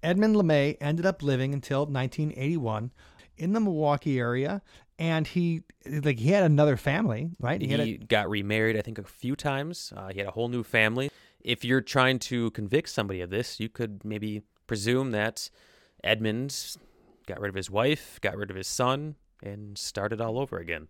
[0.03, 2.91] Edmund LeMay ended up living until 1981
[3.37, 4.63] in the Milwaukee area,
[4.99, 7.61] and he like he had another family, right?
[7.61, 9.93] He had a, got remarried, I think, a few times.
[9.97, 11.11] Uh, he had a whole new family.
[11.41, 15.51] If you're trying to convict somebody of this, you could maybe presume that
[16.03, 16.77] Edmund
[17.27, 20.89] got rid of his wife, got rid of his son, and started all over again.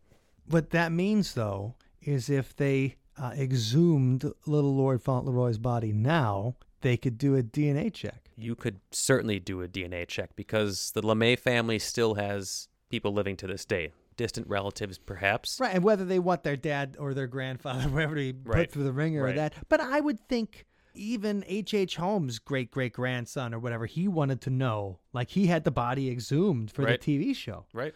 [0.49, 6.97] what that means though is if they uh, exhumed little Lord Fauntleroy's body now, they
[6.97, 8.31] could do a DNA check.
[8.37, 13.37] You could certainly do a DNA check because the LeMay family still has people living
[13.39, 13.91] to this day.
[14.17, 15.59] Distant relatives, perhaps.
[15.59, 18.85] Right, and whether they want their dad or their grandfather, whatever he put Right, through
[18.85, 19.55] the ringer or that.
[19.69, 21.75] But I would think even H.H.
[21.75, 21.97] H.
[21.97, 25.01] Holmes' great great grandson or whatever, he wanted to know.
[25.13, 27.01] Like he had the body exhumed for Right.
[27.01, 27.67] the TV show.
[27.73, 27.93] Right.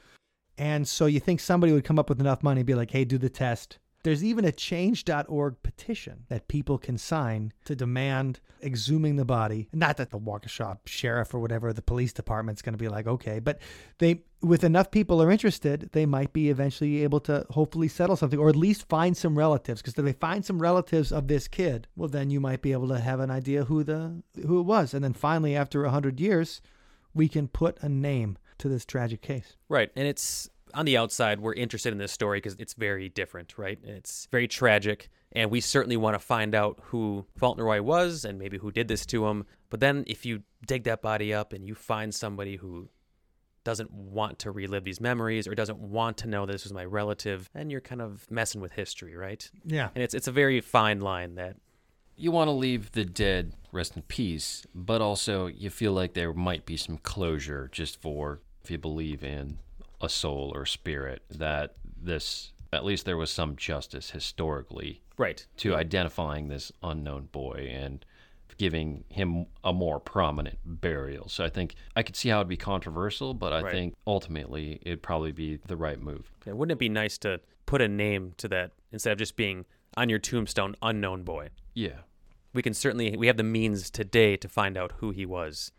[0.57, 3.05] And so you think somebody would come up with enough money and be like, hey,
[3.05, 3.79] do the test.
[4.09, 9.68] There's even a change.org petition that people can sign to demand exhuming the body.
[9.71, 13.38] Not that the Waukesha sheriff or whatever, the police department's going to be like, okay,
[13.38, 13.61] but
[13.99, 18.38] they, with enough people are interested, they might be eventually able to hopefully settle something
[18.38, 19.83] or at least find some relatives.
[19.83, 22.88] Because if they find some relatives of this kid, well, then you might be able
[22.88, 24.94] to have an idea who the who it was.
[24.94, 26.62] And then finally, after a hundred years,
[27.12, 29.59] we can put a name to this tragic case.
[29.68, 29.90] Right.
[29.94, 33.79] And it's on the outside, we're interested in this story because it's very different, right?
[33.83, 35.09] It's very tragic.
[35.33, 39.05] And we certainly want to find out who Fauntleroy was and maybe who did this
[39.07, 39.45] to him.
[39.71, 42.89] But then if you dig that body up and you find somebody who
[43.65, 47.51] doesn't want to relive these memories or doesn't want to know this was my relative,
[47.53, 49.51] then you're kind of messing with history, right?
[49.65, 49.91] Yeah.
[49.95, 51.57] And it's it's a very fine line that
[52.17, 56.33] You want to leave the dead rest in peace, but also you feel like there
[56.33, 59.59] might be some closure just for if you believe in
[60.01, 65.47] a soul or spirit that this at least there was some justice historically right.
[65.57, 68.05] to identifying this unknown boy and
[68.59, 71.29] giving him a more prominent burial.
[71.29, 73.73] So I think I could see how it'd be controversial, but I Right.
[73.73, 76.31] think ultimately it'd probably be the right move.
[76.45, 79.65] Yeah, wouldn't it be nice to put a name to that instead of just being
[79.97, 81.51] on your tombstone, unknown boy.
[81.75, 82.01] Yeah.
[82.53, 85.71] We can certainly we have the means today to find out who he was.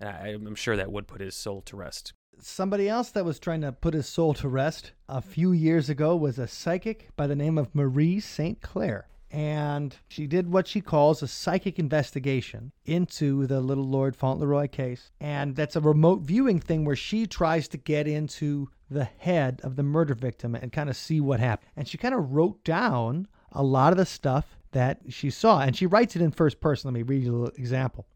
[0.00, 2.12] And I, I'm sure that would put his soul to rest.
[2.40, 6.16] Somebody else that was trying to put his soul to rest a few years ago
[6.16, 8.60] was a psychic by the name of Marie St.
[8.60, 9.08] Clair.
[9.30, 15.10] And she did what she calls a psychic investigation into the little Lord Fauntleroy case.
[15.20, 19.74] And that's a remote viewing thing where she tries to get into the head of
[19.74, 21.70] the murder victim and kind of see what happened.
[21.76, 25.60] And she kind of wrote down a lot of the stuff that she saw.
[25.60, 26.88] And she writes it in first person.
[26.88, 28.06] Let me read you a little example.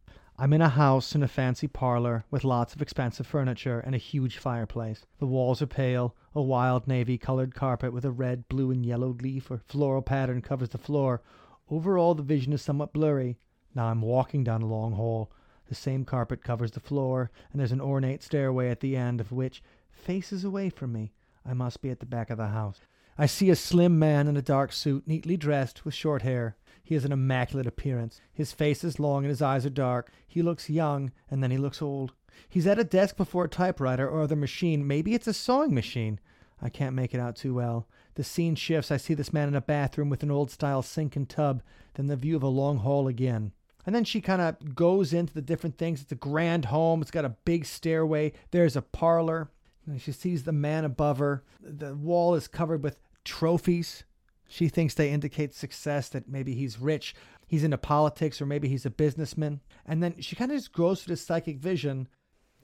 [0.41, 3.99] I'm in a house in a fancy parlor with lots of expensive furniture and a
[3.99, 5.05] huge fireplace.
[5.19, 6.15] The walls are pale.
[6.33, 10.41] A wild navy colored carpet with a red, blue, and yellow leaf or floral pattern
[10.41, 11.23] covers the floor.
[11.69, 13.37] Overall, the vision is somewhat blurry.
[13.75, 15.33] Now I'm walking down a long hall.
[15.69, 19.33] The same carpet covers the floor, and there's an ornate stairway at the end of
[19.33, 21.11] which faces away from me.
[21.45, 22.81] I must be at the back of the house.
[23.19, 26.57] I see a slim man in a dark suit, neatly dressed, with short hair.
[26.89, 28.23] He has an immaculate appearance.
[28.33, 30.11] His face is long and his eyes are dark.
[30.27, 32.15] He looks young, and then he looks old.
[32.49, 34.87] He's at a desk before a typewriter or other machine.
[34.87, 36.19] Maybe it's a sewing machine.
[36.63, 37.87] I can't make it out too well.
[38.15, 38.91] The scene shifts.
[38.91, 42.07] I see this man in a bathroom with an old style sink and tub, then
[42.07, 43.53] the view of a long hall again.
[43.85, 46.01] And then she kind of goes into the different things.
[46.01, 47.03] It's a grand home.
[47.03, 48.33] It's got a big stairway.
[48.51, 49.51] There's a parlor.
[49.87, 51.45] And she sees the man above her.
[51.61, 52.97] The wall is covered with
[53.27, 54.05] trophies.
[54.49, 57.15] She thinks they indicate success, that maybe he's rich,
[57.47, 59.61] he's into politics, or maybe he's a businessman.
[59.85, 62.09] And then she kind of just grows to this psychic vision.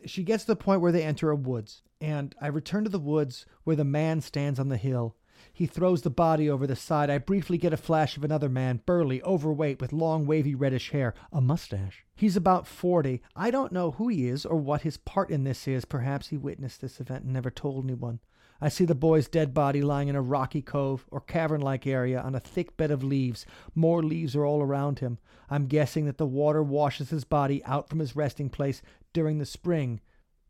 [0.06, 1.82] She gets to the point where they enter a woods.
[2.00, 5.14] And I return to the woods where the man stands on the hill.
[5.52, 7.10] He throws the body over the side.
[7.10, 11.14] I briefly get a flash of another man, burly, overweight, with long, wavy reddish hair,
[11.32, 12.04] a mustache.
[12.16, 13.22] He's about 40.
[13.36, 15.84] I don't know who he is or what his part in this is.
[15.84, 18.20] Perhaps he witnessed this event and never told anyone.
[18.60, 22.20] I see the boy's dead body lying in a rocky cove or cavern like area
[22.20, 23.44] on a thick bed of leaves.
[23.74, 25.18] More leaves are all around him.
[25.50, 28.80] I'm guessing that the water washes his body out from his resting place
[29.12, 30.00] during the spring,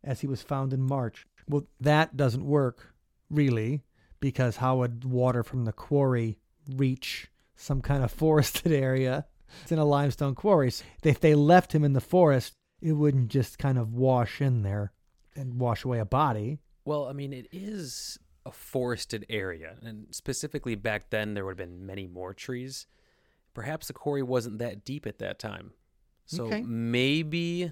[0.03, 1.25] as he was found in March.
[1.47, 2.93] Well, that doesn't work,
[3.29, 3.83] really,
[4.19, 6.37] because how would water from the quarry
[6.75, 9.25] reach some kind of forested area?
[9.61, 10.71] It's in a limestone quarry.
[11.03, 14.91] If they left him in the forest, it wouldn't just kind of wash in there
[15.35, 16.59] and wash away a body.
[16.85, 21.69] Well, I mean, it is a forested area, and specifically back then, there would have
[21.69, 22.85] been many more trees.
[23.53, 25.71] Perhaps the quarry wasn't that deep at that time,
[26.25, 26.61] so Okay.
[26.61, 27.71] maybe,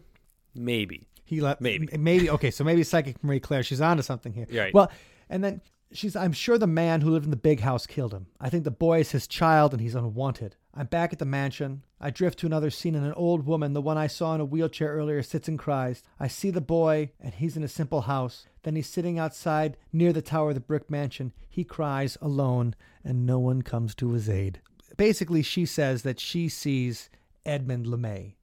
[0.55, 1.07] maybe.
[1.25, 1.87] He left Maybe.
[1.97, 2.51] maybe okay.
[2.51, 3.63] So maybe psychic Marie Claire.
[3.63, 4.45] She's onto something here.
[4.51, 4.73] Right.
[4.73, 4.91] Well,
[5.29, 5.61] and then
[5.93, 6.15] she's.
[6.17, 8.27] I'm sure the man who lived in the big house killed him.
[8.41, 10.57] I think the boy is his child and he's unwanted.
[10.73, 11.83] I'm back at the mansion.
[12.01, 14.45] I drift to another scene and an old woman, the one I saw in a
[14.45, 16.03] wheelchair earlier, sits and cries.
[16.19, 18.45] I see the boy and he's in a simple house.
[18.63, 21.33] Then he's sitting outside near the tower of the brick mansion.
[21.49, 24.61] He cries alone and no one comes to his aid.
[24.97, 27.09] Basically, she says that she sees
[27.45, 28.35] Edmund LeMay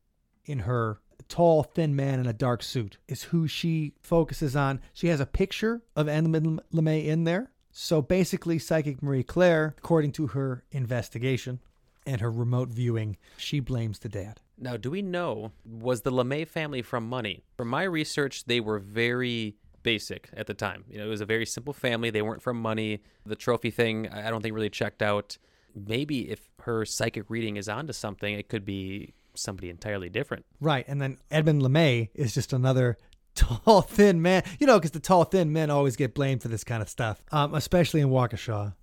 [0.45, 4.81] in her tall, thin man in a dark suit is who she focuses on.
[4.93, 7.51] She has a picture of Edmund LeMay in there.
[7.73, 11.61] So basically, Psychic Marie Claire, according to her investigation
[12.05, 14.41] and her remote viewing, she blames the dad.
[14.59, 17.45] Now, do we know was the LeMay family from money?
[17.57, 20.85] From my research, they were very basic at the time.
[20.89, 22.11] You know, it was a very simple family.
[22.11, 23.03] They weren't from money.
[23.25, 25.39] The trophy thing, I don't think really checked out.
[25.75, 30.45] Maybe if her psychic reading is onto something, it could be somebody entirely different.
[30.61, 30.85] Right.
[30.89, 32.99] And then Edmund LeMay is just another
[33.35, 34.43] tall, thin man.
[34.59, 37.23] You know, because the tall, thin men always get blamed for this kind of stuff,
[37.33, 38.75] um, especially in Waukesha.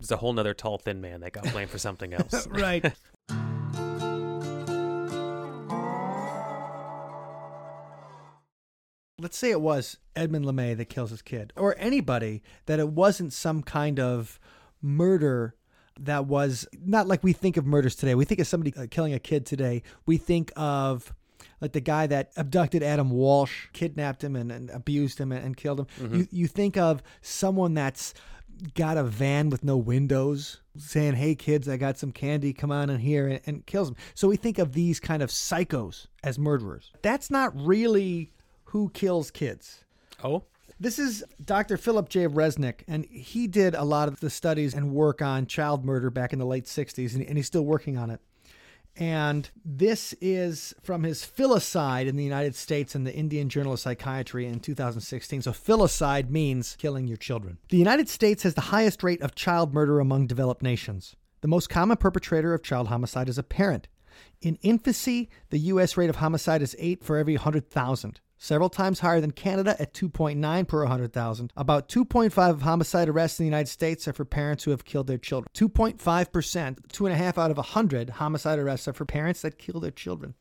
[0.00, 2.46] It's a whole nother tall, thin man that got blamed for something else.
[2.48, 2.92] right.
[9.24, 13.32] Let's say it was Edmund LeMay that kills his kid, or anybody, that it wasn't
[13.32, 14.38] some kind of
[14.82, 15.54] murder
[15.98, 18.14] that was not like we think of murders today.
[18.14, 19.82] We think of somebody uh, killing a kid today.
[20.04, 21.14] We think of
[21.62, 25.56] like the guy that abducted Adam Walsh, kidnapped him and, and abused him and, and
[25.56, 25.86] killed him.
[26.18, 28.12] You, you think of someone that's
[28.74, 32.90] got a van with no windows saying, Hey kids, I got some candy, come on
[32.90, 33.96] in here and, and kills them.
[34.14, 36.92] So we think of these kind of psychos as murderers.
[37.00, 38.33] That's not really
[38.74, 39.84] who kills kids.
[40.24, 40.42] oh,
[40.80, 41.76] This is Dr.
[41.76, 42.26] Philip J.
[42.26, 46.32] Resnick, and he did a lot of the studies and work on child murder back
[46.32, 48.20] in the late 60s, and, he's still working on it.
[48.96, 53.78] And this is from his filicide in the United States in the Indian Journal of
[53.78, 55.42] Psychiatry in 2016.
[55.42, 57.58] So, filicide means killing your children.
[57.68, 61.14] The United States has the highest rate of child murder among developed nations.
[61.42, 63.86] The most common perpetrator of child homicide is a parent.
[64.40, 65.96] In infancy, the U.S.
[65.96, 70.68] rate of homicide is 8 for every 100,000, several times higher than Canada at 2.9
[70.68, 71.52] per 100,000.
[71.56, 75.06] About 2.5 of homicide arrests in the United States are for parents who have killed
[75.06, 75.48] their children.
[75.54, 79.80] 2.5%, two and a half out of 100 homicide arrests are for parents that kill
[79.80, 80.34] their children.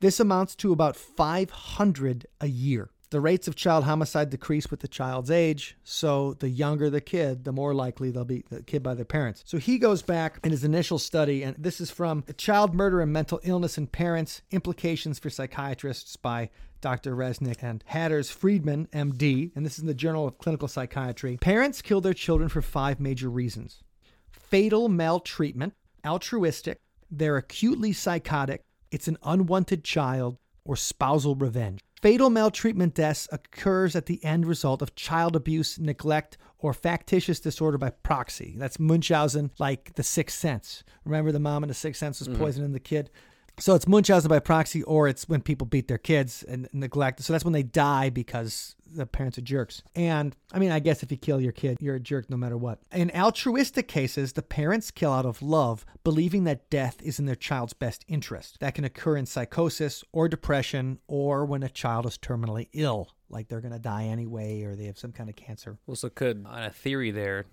[0.00, 2.90] This amounts to about 500 a year.
[3.14, 7.44] The rates of child homicide decrease with the child's age, so the younger the kid,
[7.44, 9.44] the more likely they'll be the kid by their parents.
[9.46, 13.12] So he goes back in his initial study, and this is from Child Murder and
[13.12, 16.50] Mental Illness in Parents Implications for Psychiatrists by
[16.80, 17.14] Dr.
[17.14, 21.36] Resnick and Hatters Friedman, MD, and this is in the Journal of Clinical Psychiatry.
[21.36, 23.84] Parents kill their children for five major reasons
[24.32, 26.80] fatal maltreatment, altruistic,
[27.12, 31.80] they're acutely psychotic, it's an unwanted child, or spousal revenge.
[32.02, 37.78] Fatal maltreatment deaths occurs at the end result of child abuse, neglect, or factitious disorder
[37.78, 38.54] by proxy.
[38.58, 40.84] That's Munchausen, like the Sixth Sense.
[41.04, 42.38] Remember the mom in the Sixth Sense was mm-hmm.
[42.38, 43.10] poisoning the kid?
[43.58, 47.22] So it's Munchausen by proxy, or it's when people beat their kids and neglect.
[47.22, 49.82] So that's when they die because the parents are jerks.
[49.94, 52.56] And I mean, I guess if you kill your kid, you're a jerk no matter
[52.56, 52.80] what.
[52.92, 57.34] In altruistic cases, the parents kill out of love, believing that death is in their
[57.36, 58.58] child's best interest.
[58.60, 63.48] That can occur in psychosis or depression, or when a child is terminally ill, like
[63.48, 65.78] they're going to die anyway, or they have some kind of cancer.
[65.86, 67.44] Well, so could, on a theory there,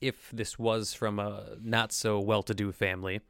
[0.00, 3.20] if this was from a not so well to do family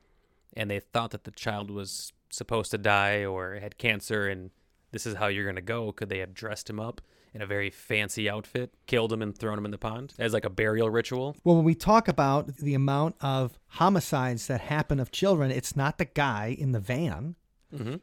[0.57, 4.51] and they thought that the child was supposed to die or had cancer and
[4.93, 7.01] this is how you're going to go, could they have dressed him up
[7.35, 10.45] in a very fancy outfit, killed him, and thrown him in the pond as like
[10.45, 11.35] a burial ritual?
[11.45, 15.99] Well, when we talk about the amount of homicides that happen of children, it's not
[15.99, 17.37] the guy in the van.
[17.75, 17.97] Mm-hmm.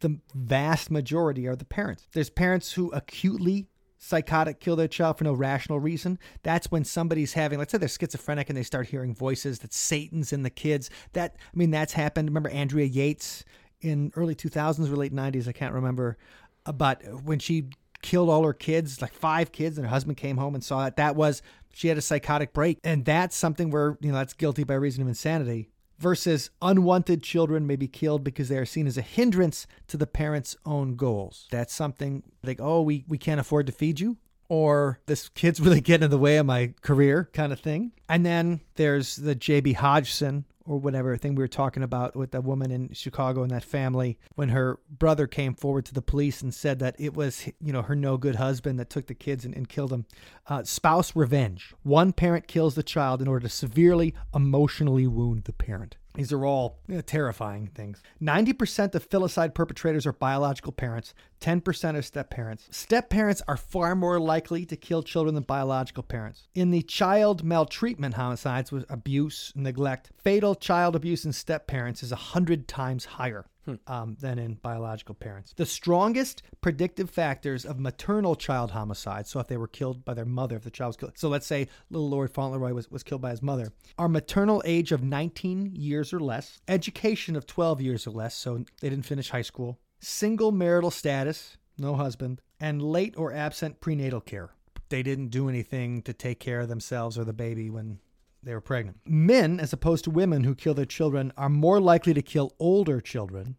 [0.00, 2.08] The vast majority are the parents.
[2.12, 3.68] There's parents who acutely
[4.02, 6.18] psychotic kill their child for no rational reason.
[6.42, 10.32] That's when somebody's having, let's say they're schizophrenic and they start hearing voices that Satan's
[10.32, 10.90] in the kids.
[11.12, 12.28] That, I mean, that's happened.
[12.28, 13.44] Remember Andrea Yates
[13.80, 15.46] in early 2000s or late 90s?
[15.46, 16.18] I can't remember.
[16.64, 17.68] But when she
[18.02, 20.96] killed all her kids, like five kids, and her husband came home and saw that,
[20.96, 21.40] that was,
[21.72, 22.80] she had a psychotic break.
[22.82, 25.70] And that's something where, you know, that's guilty by reason of insanity.
[26.02, 30.04] Versus unwanted children may be killed because they are seen as a hindrance to the
[30.04, 31.46] parents' own goals.
[31.52, 34.16] That's something like, oh, we, we can't afford to feed you,
[34.48, 37.92] or this kid's really getting in the way of my career kind of thing.
[38.08, 39.74] And then there's the J.B.
[39.74, 43.64] Hodgson or whatever thing we were talking about with that woman in Chicago and that
[43.64, 47.72] family when her brother came forward to the police and said that it was, you
[47.72, 50.06] know, her no good husband that took the kids and, and killed them.
[50.46, 51.74] Uh, spouse revenge.
[51.82, 55.96] One parent kills the child in order to severely emotionally wound the parent.
[56.14, 58.02] These are all know, terrifying things.
[58.20, 62.68] 90% of filicide perpetrators are biological parents, 10% are step parents.
[62.70, 66.48] Step parents are far more likely to kill children than biological parents.
[66.54, 72.10] In the child maltreatment homicides with abuse, neglect, fatal child abuse in step parents is
[72.10, 73.46] 100 times higher.
[73.86, 75.52] Um, than in biological parents.
[75.56, 80.24] The strongest predictive factors of maternal child homicide, so if they were killed by their
[80.24, 83.20] mother, if the child was killed, so let's say little Lord Fauntleroy was, was killed
[83.20, 88.04] by his mother, are maternal age of 19 years or less, education of 12 years
[88.04, 93.14] or less, so they didn't finish high school, single marital status, no husband, and late
[93.16, 94.50] or absent prenatal care.
[94.88, 98.00] They didn't do anything to take care of themselves or the baby when
[98.42, 98.98] they were pregnant.
[99.06, 103.00] Men, as opposed to women who kill their children, are more likely to kill older
[103.00, 103.56] children,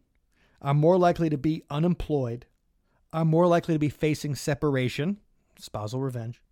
[0.60, 2.46] are more likely to be unemployed,
[3.12, 5.18] are more likely to be facing separation,
[5.58, 6.42] spousal revenge,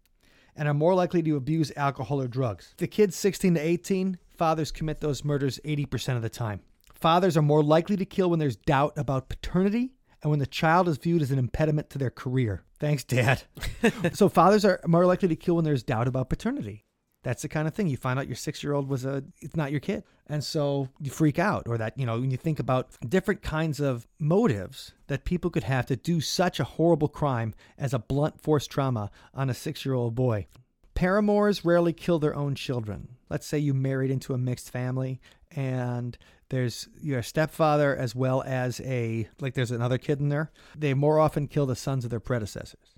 [0.56, 2.74] and are more likely to abuse alcohol or drugs.
[2.78, 6.60] The kids 16 to 18, fathers commit those murders 80% of the time.
[6.94, 10.88] Fathers are more likely to kill when there's doubt about paternity and when the child
[10.88, 12.62] is viewed as an impediment to their career.
[12.78, 13.42] Thanks, Dad.
[14.12, 16.84] so fathers are more likely to kill when there's doubt about paternity.
[17.22, 19.56] That's the kind of thing you find out your six year old was a it's
[19.56, 20.04] not your kid.
[20.26, 23.80] And so you freak out or that, you know, when you think about different kinds
[23.80, 28.40] of motives that people could have to do such a horrible crime as a blunt
[28.40, 30.46] force trauma on a six year old boy.
[30.94, 33.16] Paramours rarely kill their own children.
[33.30, 35.20] Let's say you married into a mixed family
[35.50, 36.18] and
[36.48, 40.50] there's your stepfather as well as a like there's another kid in there.
[40.76, 42.96] They more often kill the sons of their predecessors.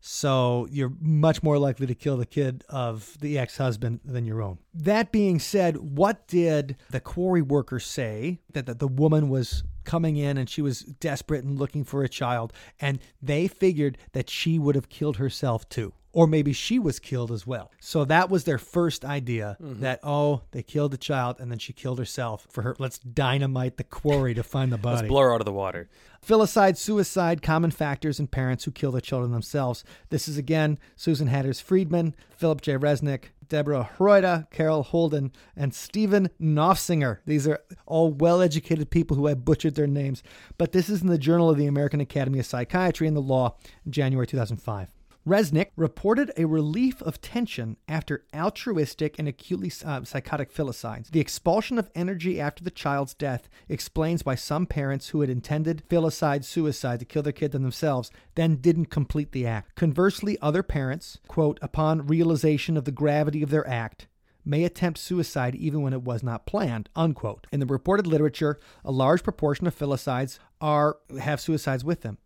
[0.00, 4.42] So you're much more likely to kill the kid of the ex husband than your
[4.42, 4.58] own.
[4.72, 10.16] That being said, what did the quarry worker say that, that the woman was coming
[10.16, 14.58] in and she was desperate and looking for a child, and they figured that she
[14.58, 15.92] would have killed herself too?
[16.12, 17.70] Or maybe she was killed as well.
[17.80, 19.80] So that was their first idea mm-hmm.
[19.80, 22.74] that, oh, they killed the child and then she killed herself for her.
[22.80, 24.96] Let's dynamite the quarry to find the body.
[24.96, 25.88] Let's blow her out of the water.
[26.26, 29.84] Filicide, suicide, common factors in parents who kill their children themselves.
[30.08, 32.74] This is again Susan Hatters Friedman, Philip J.
[32.74, 37.18] Resnick, Deborah Hroida, Carol Holden, and Stephen Knopfsinger.
[37.26, 40.22] These are all well educated people who have butchered their names.
[40.56, 43.56] But this is in the Journal of the American Academy of Psychiatry and the Law,
[43.88, 44.88] January 2005.
[45.26, 51.10] Resnick reported a relief of tension after altruistic and acutely uh, psychotic filicides.
[51.10, 55.82] The expulsion of energy after the child's death explains why some parents who had intended
[55.90, 59.74] filicide suicide to kill their kid themselves then didn't complete the act.
[59.76, 64.06] Conversely, other parents, quote, upon realization of the gravity of their act,
[64.42, 68.90] may attempt suicide even when it was not planned unquote in the reported literature a
[68.90, 72.16] large proportion of filicides are have suicides with them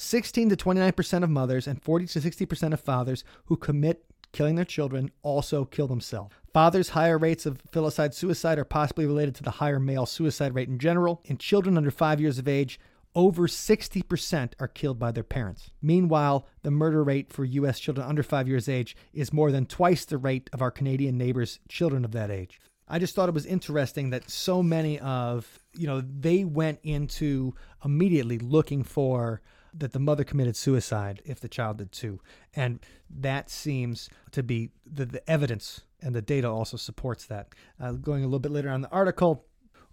[0.00, 4.64] 16 to 29% of mothers and 40 to 60% of fathers who commit killing their
[4.64, 6.36] children also kill themselves.
[6.54, 10.68] Fathers' higher rates of filicide suicide are possibly related to the higher male suicide rate
[10.68, 11.20] in general.
[11.24, 12.78] In children under five years of age,
[13.16, 15.70] over 60% are killed by their parents.
[15.82, 17.80] Meanwhile, the murder rate for U.S.
[17.80, 21.18] children under five years of age is more than twice the rate of our Canadian
[21.18, 22.60] neighbors' children of that age.
[22.86, 27.54] I just thought it was interesting that so many of, you know, they went into
[27.84, 29.42] immediately looking for
[29.74, 32.20] that the mother committed suicide if the child did too.
[32.54, 37.54] And that seems to be the, the evidence, and the data also supports that.
[37.80, 39.44] Uh, going a little bit later on the article,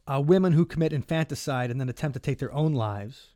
[0.08, 3.30] uh, women who commit infanticide and then attempt to take their own lives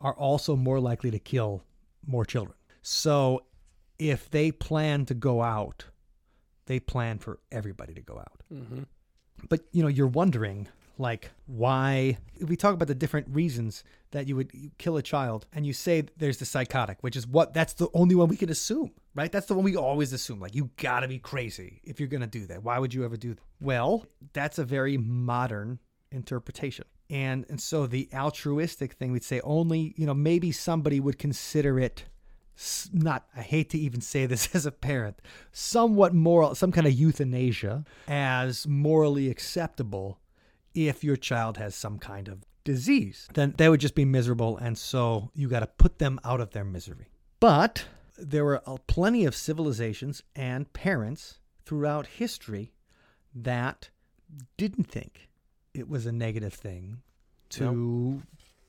[0.00, 1.62] are also more likely to kill
[2.06, 2.56] more children.
[2.82, 3.44] So
[3.98, 5.86] if they plan to go out,
[6.66, 8.42] they plan for everybody to go out.
[8.52, 8.82] Mm-hmm.
[9.48, 10.68] But you know, you're wondering
[10.98, 15.66] like why we talk about the different reasons that you would kill a child and
[15.66, 18.92] you say there's the psychotic which is what that's the only one we can assume
[19.14, 19.30] right?
[19.30, 22.46] That's the one we always assume like you gotta be crazy if you're gonna do
[22.46, 22.62] that.
[22.62, 25.78] Why would you ever do that well that's a very modern
[26.10, 26.84] interpretation.
[27.10, 31.78] And and so the altruistic thing we'd say only you know maybe somebody would consider
[31.78, 32.04] it
[32.92, 35.20] not I hate to even say this as a parent,
[35.52, 40.20] somewhat moral, some kind of euthanasia as morally acceptable
[40.74, 43.28] if your child has some kind of disease.
[43.34, 46.50] Then they would just be miserable, and so you got to put them out of
[46.50, 47.08] their misery.
[47.40, 47.86] But
[48.18, 52.72] there were uh, plenty of civilizations and parents throughout history
[53.34, 53.90] that
[54.56, 55.28] didn't think
[55.72, 56.98] it was a negative thing
[57.50, 58.22] to nope.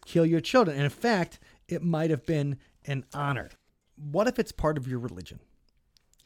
[0.06, 0.76] kill your children.
[0.76, 3.50] And in fact, it might have been an honor.
[3.96, 5.40] What if it's part of your religion?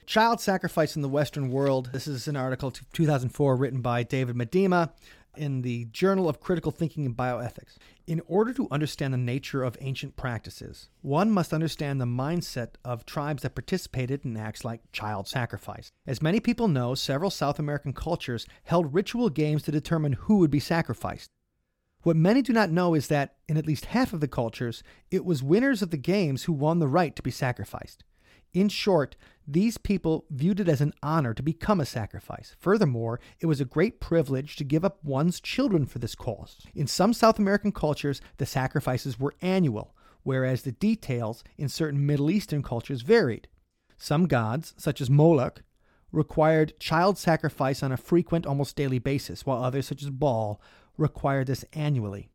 [0.05, 1.91] Child sacrifice in the Western world.
[1.93, 4.89] This is an article 2004 written by David Miedema
[5.35, 7.77] in the Journal of Critical Thinking and Bioethics.
[8.07, 13.05] In order to understand the nature of ancient practices, one must understand the mindset of
[13.05, 15.91] tribes that participated in acts like child sacrifice.
[16.07, 20.51] As many people know, several South American cultures held ritual games to determine who would
[20.51, 21.29] be sacrificed.
[22.03, 25.25] What many do not know is that, in at least half of the cultures, it
[25.25, 28.03] was winners of the games who won the right to be sacrificed.
[28.53, 29.15] In short,
[29.47, 32.55] these people viewed it as an honor to become a sacrifice.
[32.59, 36.65] Furthermore, it was a great privilege to give up one's children for this cause.
[36.73, 42.31] In some South American cultures, the sacrifices were annual, whereas the details in certain Middle
[42.31, 43.47] Eastern cultures varied.
[43.97, 45.61] Some gods, such as Moloch,
[46.11, 50.59] required child sacrifice on a frequent, almost daily basis, while others, such as Baal,
[50.97, 52.29] required this annually.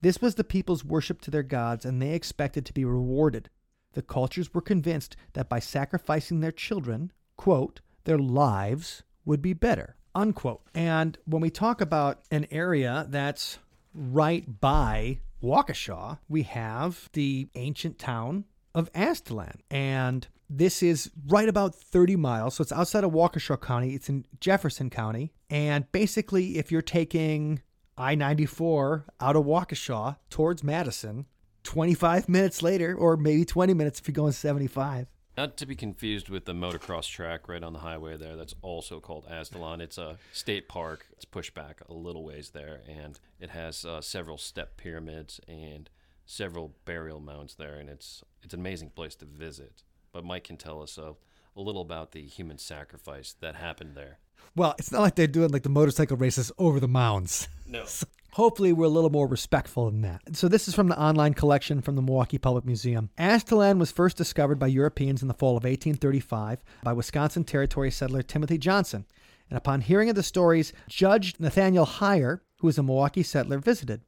[0.00, 3.50] This was the people's worship to their gods, and they expected to be rewarded
[3.92, 9.96] the cultures were convinced that by sacrificing their children, quote, their lives would be better,
[10.14, 10.62] unquote.
[10.74, 13.58] And when we talk about an area that's
[13.94, 19.60] right by Waukesha, we have the ancient town of Aztalan.
[19.70, 22.54] And this is right about 30 miles.
[22.54, 23.94] So it's outside of Waukesha County.
[23.94, 25.32] It's in Jefferson County.
[25.50, 27.62] And basically, if you're taking
[27.96, 31.26] I 94 out of Waukesha towards Madison,
[31.64, 35.06] 25 minutes later, or maybe 20 minutes if you're going 75.
[35.36, 38.36] Not to be confused with the motocross track right on the highway there.
[38.36, 39.80] That's also called Aztalan.
[39.80, 41.06] It's a state park.
[41.12, 45.88] It's pushed back a little ways there, and it has uh, several step pyramids and
[46.26, 49.82] several burial mounds there, and it's it's an amazing place to visit.
[50.12, 51.14] But Mike can tell us a,
[51.56, 54.18] a little about the human sacrifice that happened there.
[54.54, 57.48] Well, it's not like they're doing like the motorcycle races over the mounds.
[57.66, 57.86] No.
[58.34, 60.22] Hopefully, we're a little more respectful than that.
[60.34, 63.10] So, this is from the online collection from the Milwaukee Public Museum.
[63.18, 68.22] Aztalan was first discovered by Europeans in the fall of 1835 by Wisconsin Territory settler
[68.22, 69.04] Timothy Johnson.
[69.50, 74.00] And upon hearing of the stories, Judge Nathaniel Hyer, who was a Milwaukee settler, visited.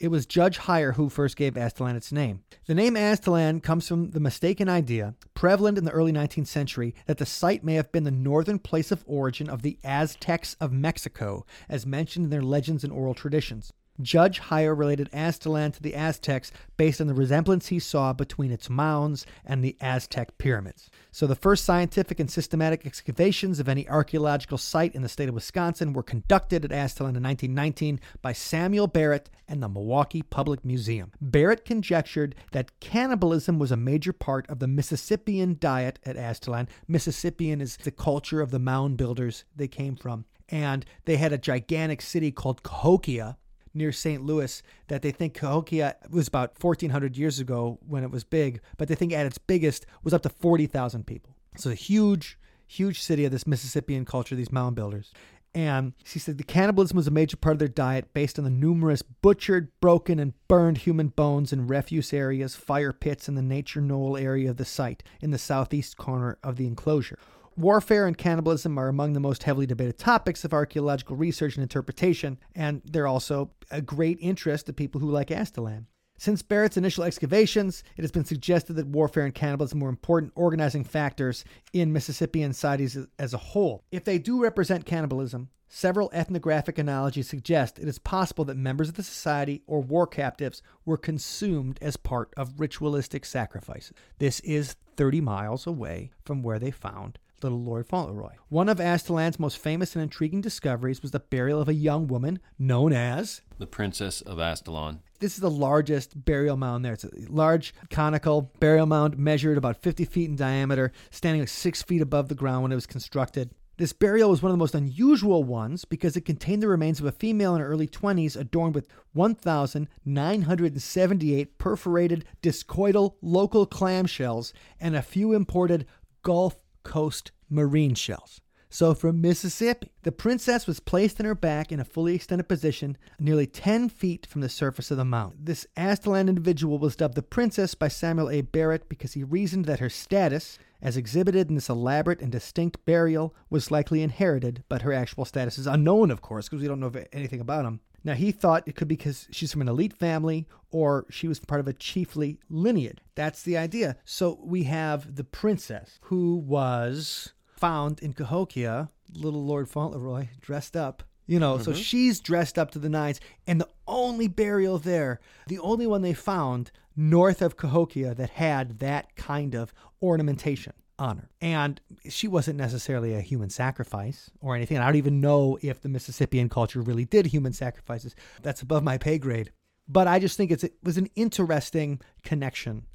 [0.00, 2.42] It was Judge Hyer who first gave Aztalan its name.
[2.66, 7.18] The name Aztalan comes from the mistaken idea, prevalent in the early 19th century, that
[7.18, 11.46] the site may have been the northern place of origin of the Aztecs of Mexico,
[11.68, 13.72] as mentioned in their legends and oral traditions.
[14.00, 18.68] Judge Hyer related Aztlan to the Aztecs based on the resemblance he saw between its
[18.68, 20.90] mounds and the Aztec pyramids.
[21.12, 25.34] So, the first scientific and systematic excavations of any archaeological site in the state of
[25.34, 31.12] Wisconsin were conducted at Aztalan in 1919 by Samuel Barrett and the Milwaukee Public Museum.
[31.20, 36.68] Barrett conjectured that cannibalism was a major part of the Mississippian diet at Aztalan.
[36.88, 40.24] Mississippian is the culture of the mound builders they came from.
[40.48, 43.38] And they had a gigantic city called Cahokia
[43.74, 44.24] near St.
[44.24, 48.88] Louis that they think Cahokia was about 1,400 years ago when it was big, but
[48.88, 51.36] they think at its biggest was up to 40,000 people.
[51.56, 55.12] So a huge, huge city of this Mississippian culture, these mound builders.
[55.54, 58.50] And she said the cannibalism was a major part of their diet based on the
[58.50, 63.80] numerous butchered, broken, and burned human bones in refuse areas, fire pits, and the nature
[63.80, 67.18] knoll area of the site in the southeast corner of the enclosure.
[67.56, 72.36] Warfare and cannibalism are among the most heavily debated topics of archaeological research and interpretation,
[72.56, 75.86] and they're also a great interest to people who like Aztalan.
[76.18, 80.82] Since Barrett's initial excavations, it has been suggested that warfare and cannibalism were important organizing
[80.82, 83.84] factors in Mississippian societies as a whole.
[83.92, 88.94] If they do represent cannibalism, several ethnographic analogies suggest it is possible that members of
[88.94, 93.92] the society or war captives were consumed as part of ritualistic sacrifices.
[94.18, 98.32] This is 30 miles away from where they found little Lord Fauntleroy.
[98.48, 102.40] One of Aztalan's most famous and intriguing discoveries was the burial of a young woman
[102.58, 105.00] known as the Princess of Aztalan.
[105.20, 106.94] This is the largest burial mound there.
[106.94, 111.82] It's a large conical burial mound measured about 50 feet in diameter, standing like six
[111.82, 113.50] feet above the ground when it was constructed.
[113.76, 117.06] This burial was one of the most unusual ones because it contained the remains of
[117.06, 125.02] a female in her early 20s adorned with 1,978 perforated discoidal local clamshells and a
[125.02, 125.86] few imported
[126.22, 128.40] Gulf Coast marine shells.
[128.74, 132.98] So from Mississippi, the princess was placed on her back in a fully extended position,
[133.20, 135.38] nearly 10 feet from the surface of the mountain.
[135.44, 138.40] This Aztalan individual was dubbed the princess by Samuel A.
[138.40, 143.34] Barrett because he reasoned that her status, as exhibited in this elaborate and distinct burial,
[143.50, 146.92] was likely inherited, but her actual status is unknown, of course, because we don't know
[147.12, 147.80] anything about him.
[148.04, 151.40] Now, he thought it could be because she's from an elite family or she was
[151.40, 152.98] part of a chiefly lineage.
[153.14, 153.96] That's the idea.
[154.04, 161.02] So we have the princess who was found in Cahokia, little Lord Fauntleroy, dressed up.
[161.26, 161.62] You know, mm-hmm.
[161.62, 166.02] so she's dressed up to the nines, and the only burial there, the only one
[166.02, 169.72] they found north of Cahokia that had that kind of
[170.02, 171.28] ornamentation on her.
[171.40, 174.78] And she wasn't necessarily a human sacrifice or anything.
[174.78, 178.14] I don't even know if the Mississippian culture really did human sacrifices.
[178.42, 179.50] That's above my pay grade.
[179.88, 182.86] But I just think it was an interesting connection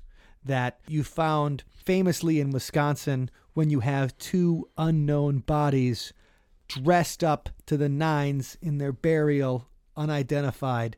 [0.43, 6.13] that you found famously in Wisconsin when you have two unknown bodies
[6.67, 10.95] dressed up to the nines in their burial, unidentified.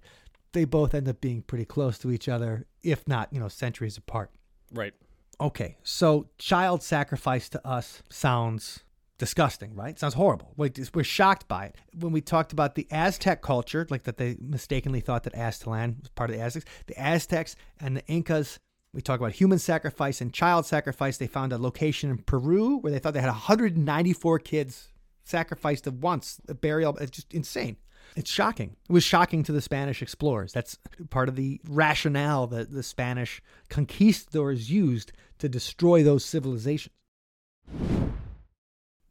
[0.54, 3.98] They both end up being pretty close to each other, if not, you know, centuries
[3.98, 4.32] apart.
[4.74, 4.94] Right.
[5.40, 8.82] Okay, so child sacrifice to us sounds
[9.18, 9.98] disgusting, right?
[9.98, 10.54] Sounds horrible.
[10.58, 11.76] We're shocked by it.
[12.00, 16.10] When we talked about the Aztec culture, like that they mistakenly thought that Aztlan was
[16.10, 18.60] part of the Aztecs, the Aztecs and the Incas
[18.94, 21.18] we talk about human sacrifice and child sacrifice.
[21.18, 24.90] They found a location in Peru where they thought they had 194 kids
[25.24, 26.98] sacrificed at once, a burial.
[26.98, 27.78] It's just insane.
[28.16, 28.76] It's shocking.
[28.90, 30.52] It was shocking to the Spanish explorers.
[30.52, 30.78] That's
[31.10, 36.96] part of the rationale that the Spanish conquistadors used to destroy those civilizations.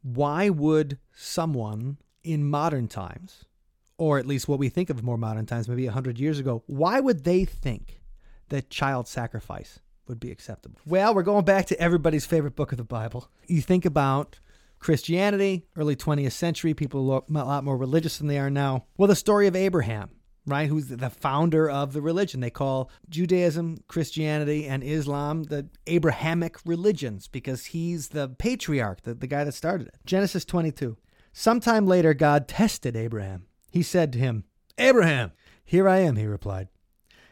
[0.03, 3.45] Why would someone in modern times,
[3.97, 6.99] or at least what we think of more modern times, maybe 100 years ago, why
[6.99, 8.01] would they think
[8.49, 9.79] that child sacrifice
[10.11, 10.79] would be acceptable.
[10.85, 13.29] Well, we're going back to everybody's favorite book of the Bible.
[13.47, 14.39] You think about
[14.81, 18.85] Christianity, early 20th century, people look a lot more religious than they are now.
[18.97, 20.09] Well, the story of Abraham,
[20.45, 22.39] right, who's the founder of the religion.
[22.41, 29.27] They call Judaism, Christianity, and Islam the Abrahamic religions because he's the patriarch, the, the
[29.27, 29.95] guy that started it.
[30.05, 30.97] Genesis 22.
[31.31, 33.45] Sometime later, God tested Abraham.
[33.71, 34.45] He said to him,
[34.77, 35.31] Abraham,
[35.63, 36.67] here I am, he replied.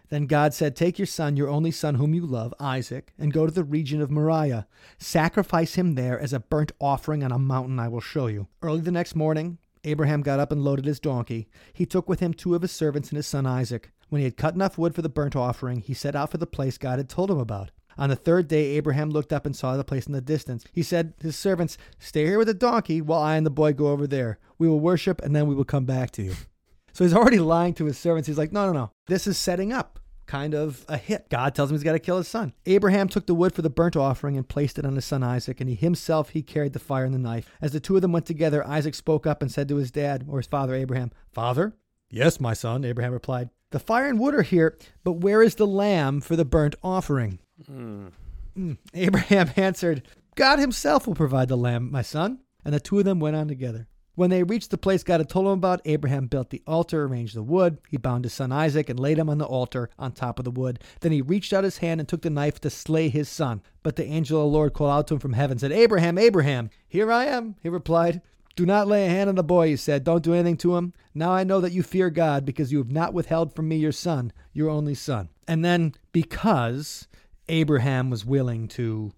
[0.09, 3.45] Then God said, Take your son, your only son whom you love, Isaac, and go
[3.45, 4.67] to the region of Moriah.
[4.97, 8.47] Sacrifice him there as a burnt offering on a mountain I will show you.
[8.61, 11.47] Early the next morning, Abraham got up and loaded his donkey.
[11.73, 13.91] He took with him two of his servants and his son Isaac.
[14.09, 16.47] When he had cut enough wood for the burnt offering, he set out for the
[16.47, 17.71] place God had told him about.
[17.97, 20.63] On the third day, Abraham looked up and saw the place in the distance.
[20.71, 23.73] He said to his servants, Stay here with the donkey while I and the boy
[23.73, 24.39] go over there.
[24.57, 26.33] We will worship and then we will come back to you.
[26.91, 28.27] So he's already lying to his servants.
[28.27, 28.91] He's like, no, no, no.
[29.07, 29.98] This is setting up
[30.29, 31.27] kind of a hit.
[31.29, 32.53] God tells him he's got to kill his son.
[32.67, 35.59] Abraham took the wood for the burnt offering and placed it on his son Isaac,
[35.59, 37.49] and he himself he carried the fire and the knife.
[37.59, 40.25] As the two of them went together, Isaac spoke up and said to his dad
[40.29, 41.73] or his father Abraham, "Father."
[42.11, 43.49] Yes, my son, Abraham replied.
[43.71, 47.39] The fire and wood are here, but where is the lamb for the burnt offering?
[47.69, 48.11] Mm.
[48.93, 50.03] Abraham answered,
[50.35, 52.39] God himself will provide the lamb, my son.
[52.65, 53.87] And the two of them went on together.
[54.15, 57.35] When they reached the place God had told him about, Abraham built the altar, arranged
[57.35, 57.77] the wood.
[57.89, 60.51] He bound his son Isaac and laid him on the altar on top of the
[60.51, 60.79] wood.
[60.99, 63.61] Then he reached out his hand and took the knife to slay his son.
[63.81, 66.17] But the angel of the Lord called out to him from heaven, and said, Abraham,
[66.17, 66.69] Abraham.
[66.87, 68.21] Here I am, he replied.
[68.55, 70.03] Do not lay a hand on the boy, he said.
[70.03, 70.93] Don't do anything to him.
[71.13, 73.93] Now I know that you fear God because you have not withheld from me your
[73.93, 75.29] son, your only son.
[75.47, 77.07] And then because
[77.47, 79.13] Abraham was willing to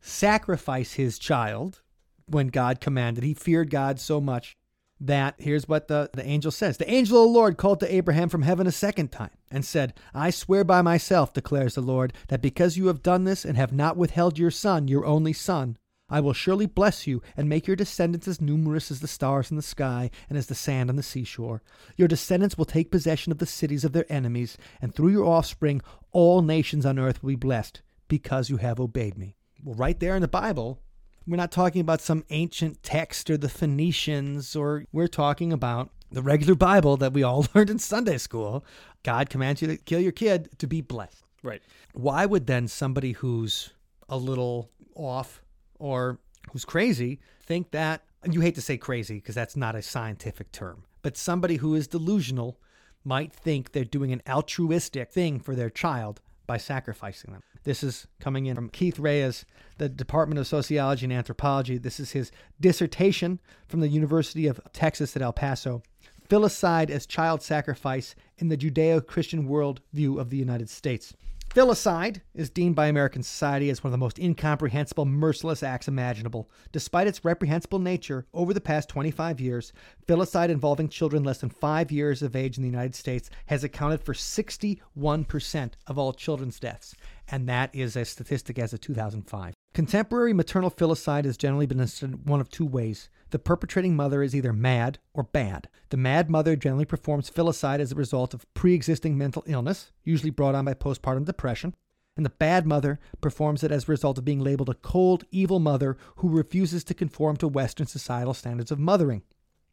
[0.00, 1.82] sacrifice his child
[2.30, 4.56] when God commanded, he feared God so much
[5.00, 8.28] that here's what the, the angel says The angel of the Lord called to Abraham
[8.28, 12.42] from heaven a second time and said, I swear by myself, declares the Lord, that
[12.42, 15.76] because you have done this and have not withheld your son, your only son,
[16.10, 19.56] I will surely bless you and make your descendants as numerous as the stars in
[19.56, 21.62] the sky and as the sand on the seashore.
[21.96, 25.82] Your descendants will take possession of the cities of their enemies, and through your offspring,
[26.10, 29.36] all nations on earth will be blessed because you have obeyed me.
[29.62, 30.80] Well, right there in the Bible,
[31.28, 36.22] we're not talking about some ancient text or the Phoenicians, or we're talking about the
[36.22, 38.64] regular Bible that we all learned in Sunday school.
[39.02, 41.22] God commands you to kill your kid to be blessed.
[41.42, 41.62] Right.
[41.92, 43.70] Why would then somebody who's
[44.08, 45.42] a little off
[45.78, 46.18] or
[46.50, 50.84] who's crazy think that you hate to say crazy because that's not a scientific term,
[51.02, 52.58] but somebody who is delusional
[53.04, 57.42] might think they're doing an altruistic thing for their child by sacrificing them.
[57.62, 59.44] This is coming in from Keith Reyes,
[59.76, 61.78] the Department of Sociology and Anthropology.
[61.78, 63.38] This is his dissertation
[63.68, 65.82] from the University of Texas at El Paso.
[66.28, 71.14] Filicide as child sacrifice in the Judeo Christian worldview of the United States.
[71.54, 76.50] Filicide is deemed by American society as one of the most incomprehensible, merciless acts imaginable.
[76.72, 79.72] Despite its reprehensible nature, over the past 25 years,
[80.06, 84.02] filicide involving children less than five years of age in the United States has accounted
[84.02, 86.94] for 61% of all children's deaths,
[87.28, 89.54] and that is a statistic as of 2005.
[89.72, 91.78] Contemporary maternal filicide has generally been
[92.24, 93.08] one of two ways.
[93.30, 95.68] The perpetrating mother is either mad or bad.
[95.90, 100.30] The mad mother generally performs filicide as a result of pre existing mental illness, usually
[100.30, 101.74] brought on by postpartum depression.
[102.16, 105.60] And the bad mother performs it as a result of being labeled a cold, evil
[105.60, 109.22] mother who refuses to conform to Western societal standards of mothering.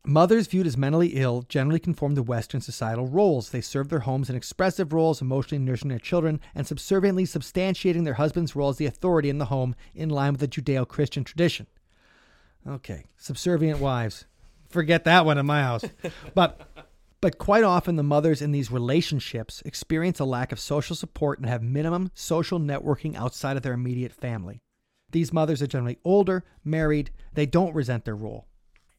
[0.06, 3.50] Mothers viewed as mentally ill generally conform to Western societal roles.
[3.50, 8.14] They serve their homes in expressive roles, emotionally nourishing their children, and subserviently substantiating their
[8.14, 11.66] husband's role as the authority in the home in line with the Judeo Christian tradition.
[12.68, 14.26] Okay, subservient wives.
[14.70, 15.86] Forget that one in my house.
[16.34, 16.62] but
[17.22, 21.48] but quite often the mothers in these relationships experience a lack of social support and
[21.48, 24.62] have minimum social networking outside of their immediate family.
[25.12, 28.48] These mothers are generally older, married, they don't resent their role.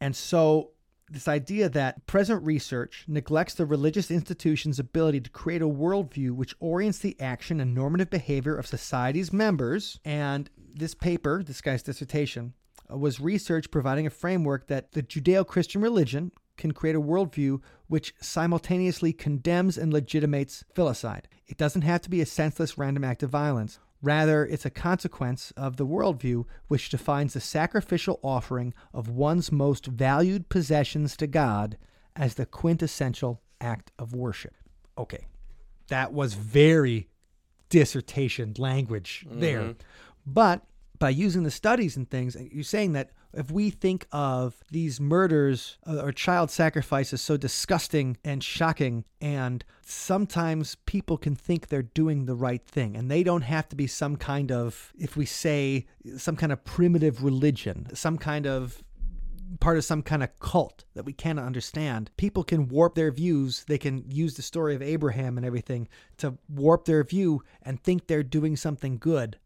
[0.00, 0.72] And so
[1.08, 6.54] this idea that present research neglects the religious institution's ability to create a worldview which
[6.58, 10.00] orients the action and normative behavior of society's members.
[10.04, 12.54] And this paper, this guy's dissertation,
[12.88, 18.14] was research providing a framework that the Judeo Christian religion can create a worldview which
[18.20, 21.24] simultaneously condemns and legitimates filicide.
[21.46, 23.78] It doesn't have to be a senseless random act of violence.
[24.02, 29.86] Rather, it's a consequence of the worldview which defines the sacrificial offering of one's most
[29.86, 31.76] valued possessions to God
[32.14, 34.54] as the quintessential act of worship.
[34.98, 35.26] Okay,
[35.88, 37.08] that was very
[37.68, 39.60] dissertation language there.
[39.60, 39.72] Mm-hmm.
[40.26, 40.62] But
[40.98, 45.78] by using the studies and things, you're saying that if we think of these murders
[45.86, 52.24] uh, or child sacrifices so disgusting and shocking, and sometimes people can think they're doing
[52.24, 55.86] the right thing, and they don't have to be some kind of, if we say,
[56.16, 58.82] some kind of primitive religion, some kind of
[59.60, 62.10] part of some kind of cult that we cannot understand.
[62.16, 63.64] People can warp their views.
[63.68, 65.88] They can use the story of Abraham and everything
[66.18, 69.38] to warp their view and think they're doing something good,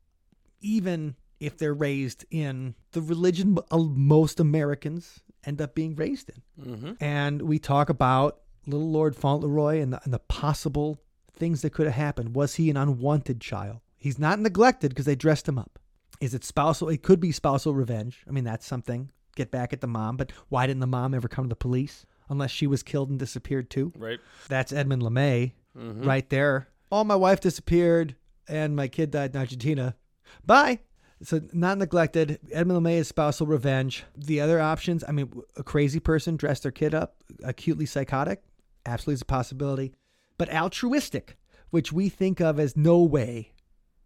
[0.61, 6.75] even if they're raised in the religion most Americans end up being raised in.
[6.75, 6.93] Mm-hmm.
[7.03, 11.01] And we talk about little Lord Fauntleroy and the, and the possible
[11.35, 12.35] things that could have happened.
[12.35, 13.81] Was he an unwanted child?
[13.97, 15.79] He's not neglected because they dressed him up.
[16.21, 16.91] Is it spousal?
[16.91, 18.23] It could be spousal revenge.
[18.29, 19.11] I mean, that's something.
[19.37, 20.17] Get back at the mom.
[20.19, 22.05] But why didn't the mom ever come to the police?
[22.29, 23.93] Unless she was killed and disappeared too.
[23.97, 24.21] Right.
[24.49, 26.05] That's Edmund LeMay mm-hmm.
[26.05, 26.69] right there.
[26.93, 28.17] Oh, my wife disappeared
[28.49, 29.97] and my kid died in Argentina.
[30.45, 30.81] Bye.
[31.23, 32.39] So not neglected.
[32.51, 34.05] Edmund LeMay is spousal revenge.
[34.17, 38.43] The other options, I mean, a crazy person dressed their kid up, acutely psychotic,
[38.87, 39.93] absolutely is a possibility.
[40.39, 41.37] But altruistic,
[41.71, 43.53] which we think of as no way,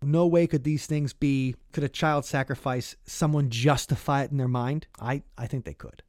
[0.03, 1.55] no way could these things be.
[1.73, 4.87] Could a child sacrifice someone justify it in their mind?
[5.01, 6.03] I, I think they could.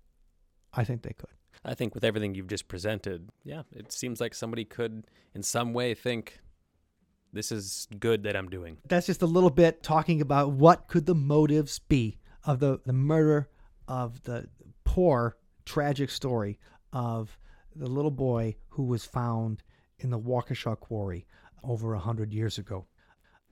[0.73, 1.29] I think they could.
[1.63, 5.73] I think with everything you've just presented, yeah, it seems like somebody could, in some
[5.73, 6.39] way, think
[7.35, 8.77] this is good that I'm doing.
[8.87, 12.93] That's just a little bit talking about what could the motives be of the, the
[12.93, 13.49] murder
[13.87, 14.47] of the
[14.85, 16.57] poor, tragic story
[16.93, 17.37] of
[17.75, 19.61] the little boy who was found
[19.99, 21.27] in the Waukesha quarry
[21.63, 22.85] over a hundred years ago.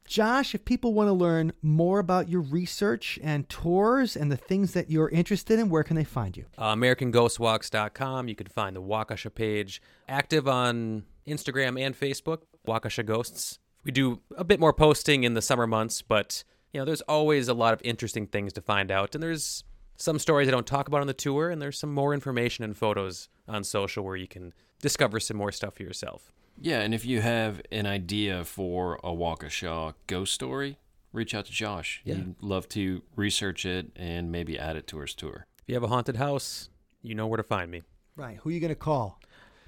[0.06, 4.74] Josh, if people want to learn more about your research and tours and the things
[4.74, 6.46] that you're interested in, where can they find you?
[6.58, 8.28] Uh, AmericanGhostWalks.com.
[8.28, 9.82] You can find the Waukesha page.
[10.10, 13.60] Active on Instagram and Facebook, Waukesha Ghosts.
[13.84, 17.48] We do a bit more posting in the summer months, but you know, there's always
[17.48, 19.64] a lot of interesting things to find out, and there's
[19.96, 22.76] some stories I don't talk about on the tour, and there's some more information and
[22.76, 26.32] photos on social where you can discover some more stuff for yourself.
[26.60, 30.78] Yeah, and if you have an idea for a Waukesha ghost story,
[31.12, 32.02] reach out to Josh.
[32.04, 32.16] Yeah.
[32.16, 35.46] He'd love to research it and maybe add it to his tour.
[35.60, 36.70] If you have a haunted house,
[37.02, 37.84] you know where to find me.
[38.16, 38.38] Right.
[38.38, 39.20] Who are you going to call?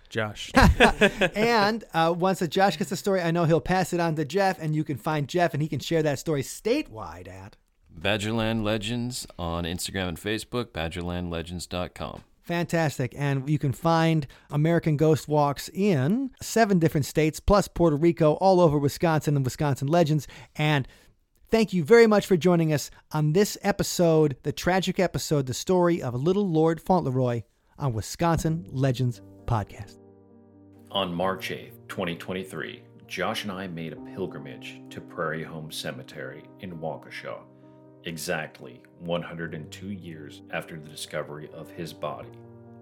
[0.10, 0.52] Josh.
[1.36, 4.26] and uh, once that Josh gets the story, I know he'll pass it on to
[4.26, 7.58] Jeff, and you can find Jeff, and he can share that story statewide at.
[8.00, 12.24] Badgerland Legends on Instagram and Facebook, badgerlandlegends.com.
[12.46, 13.16] Fantastic.
[13.18, 18.62] And you can find American Ghost Walks in seven different states, plus Puerto Rico, all
[18.62, 20.28] over Wisconsin and Wisconsin Legends.
[20.56, 20.88] And
[21.50, 26.04] thank you very much for joining us on this episode, the tragic episode, the story
[26.04, 27.42] of Little Lord Fauntleroy
[27.78, 29.98] on Wisconsin Legends Podcast.
[30.92, 36.78] On March 8th, 2023, Josh and I made a pilgrimage to Prairie Home Cemetery in
[36.78, 37.40] Waukesha,
[38.06, 42.30] exactly 102 years after the discovery of his body.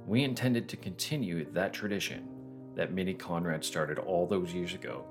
[0.05, 2.27] We intended to continue that tradition
[2.75, 5.05] that Minnie Conrad started all those years ago.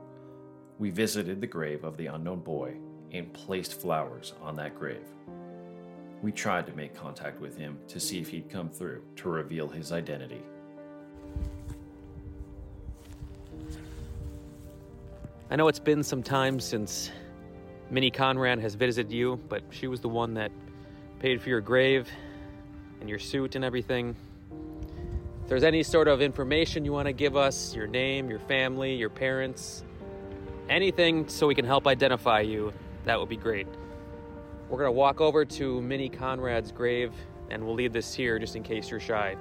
[0.78, 2.76] We visited the grave of the unknown boy
[3.10, 5.06] and placed flowers on that grave.
[6.22, 9.68] We tried to make contact with him to see if he'd come through to reveal
[9.68, 10.40] his identity.
[15.50, 17.10] I know it's been some time since
[17.90, 20.52] Minnie Conrad has visited you, but she was the one that
[21.18, 22.08] paid for your grave
[23.00, 24.16] and your suit and everything.
[25.42, 28.94] If there's any sort of information you want to give us, your name, your family,
[28.94, 29.84] your parents,
[30.70, 32.72] anything so we can help identify you,
[33.04, 33.66] that would be great.
[34.72, 37.12] We're going to walk over to Minnie Conrad's grave
[37.50, 39.36] and we'll leave this here just in case you're shy.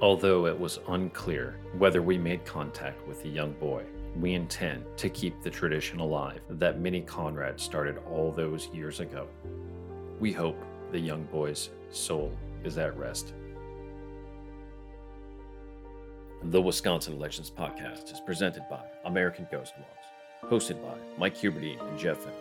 [0.00, 3.84] Although it was unclear whether we made contact with the young boy,
[4.18, 9.28] we intend to keep the tradition alive that Minnie Conrad started all those years ago.
[10.18, 10.56] We hope
[10.92, 12.32] the young boy's soul
[12.64, 13.34] is at rest.
[16.46, 21.96] The Wisconsin Legends podcast is presented by American Ghost Walks, hosted by Mike Huberty and
[21.96, 22.32] Jeff Finham,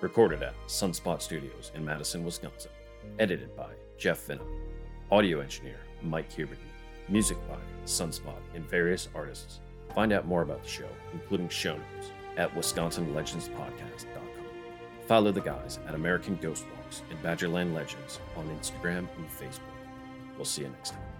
[0.00, 2.70] recorded at Sunspot Studios in Madison, Wisconsin,
[3.18, 4.48] edited by Jeff Finham,
[5.10, 6.56] audio engineer Mike Huberty.
[7.10, 9.60] Music by Sunspot and various artists.
[9.94, 14.22] Find out more about the show, including show notes, at WisconsinLegendsPodcast.com.
[15.06, 19.60] Follow the guys at American Ghost Walks and Badgerland Legends on Instagram and Facebook.
[20.36, 21.11] We'll see you next time.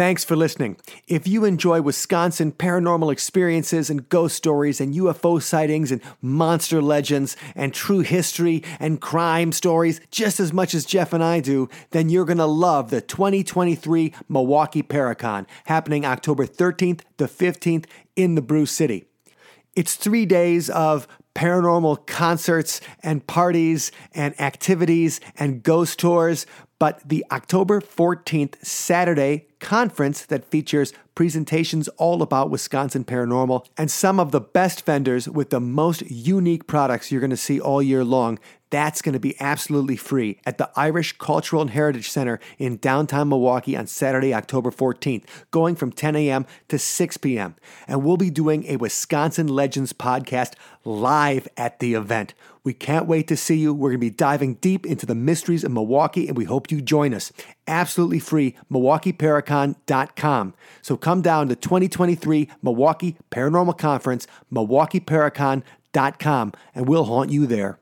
[0.00, 0.78] Thanks for listening.
[1.08, 7.36] If you enjoy Wisconsin paranormal experiences and ghost stories and UFO sightings and monster legends
[7.54, 12.08] and true history and crime stories just as much as Jeff and I do, then
[12.08, 17.84] you're going to love the 2023 Milwaukee Paracon happening October 13th to 15th
[18.16, 19.04] in the Brew City.
[19.76, 26.46] It's three days of paranormal concerts and parties and activities and ghost tours,
[26.78, 34.18] but the October 14th Saturday conference that features presentations all about Wisconsin paranormal and some
[34.18, 38.02] of the best vendors with the most unique products you're going to see all year
[38.02, 38.38] long.
[38.70, 43.28] That's going to be absolutely free at the Irish Cultural and Heritage Center in downtown
[43.28, 46.46] Milwaukee on Saturday, October 14th, going from 10 a.m.
[46.68, 47.56] to 6 p.m.
[47.88, 50.52] And we'll be doing a Wisconsin Legends podcast
[50.84, 52.34] live at the event.
[52.62, 53.74] We can't wait to see you.
[53.74, 56.80] We're going to be diving deep into the mysteries of Milwaukee, and we hope you
[56.80, 57.32] join us.
[57.66, 60.54] Absolutely free, MilwaukeeParacon.com.
[60.82, 67.78] So come down to 2023 Milwaukee Paranormal Conference, MilwaukeeParacon.com, and we'll haunt you there.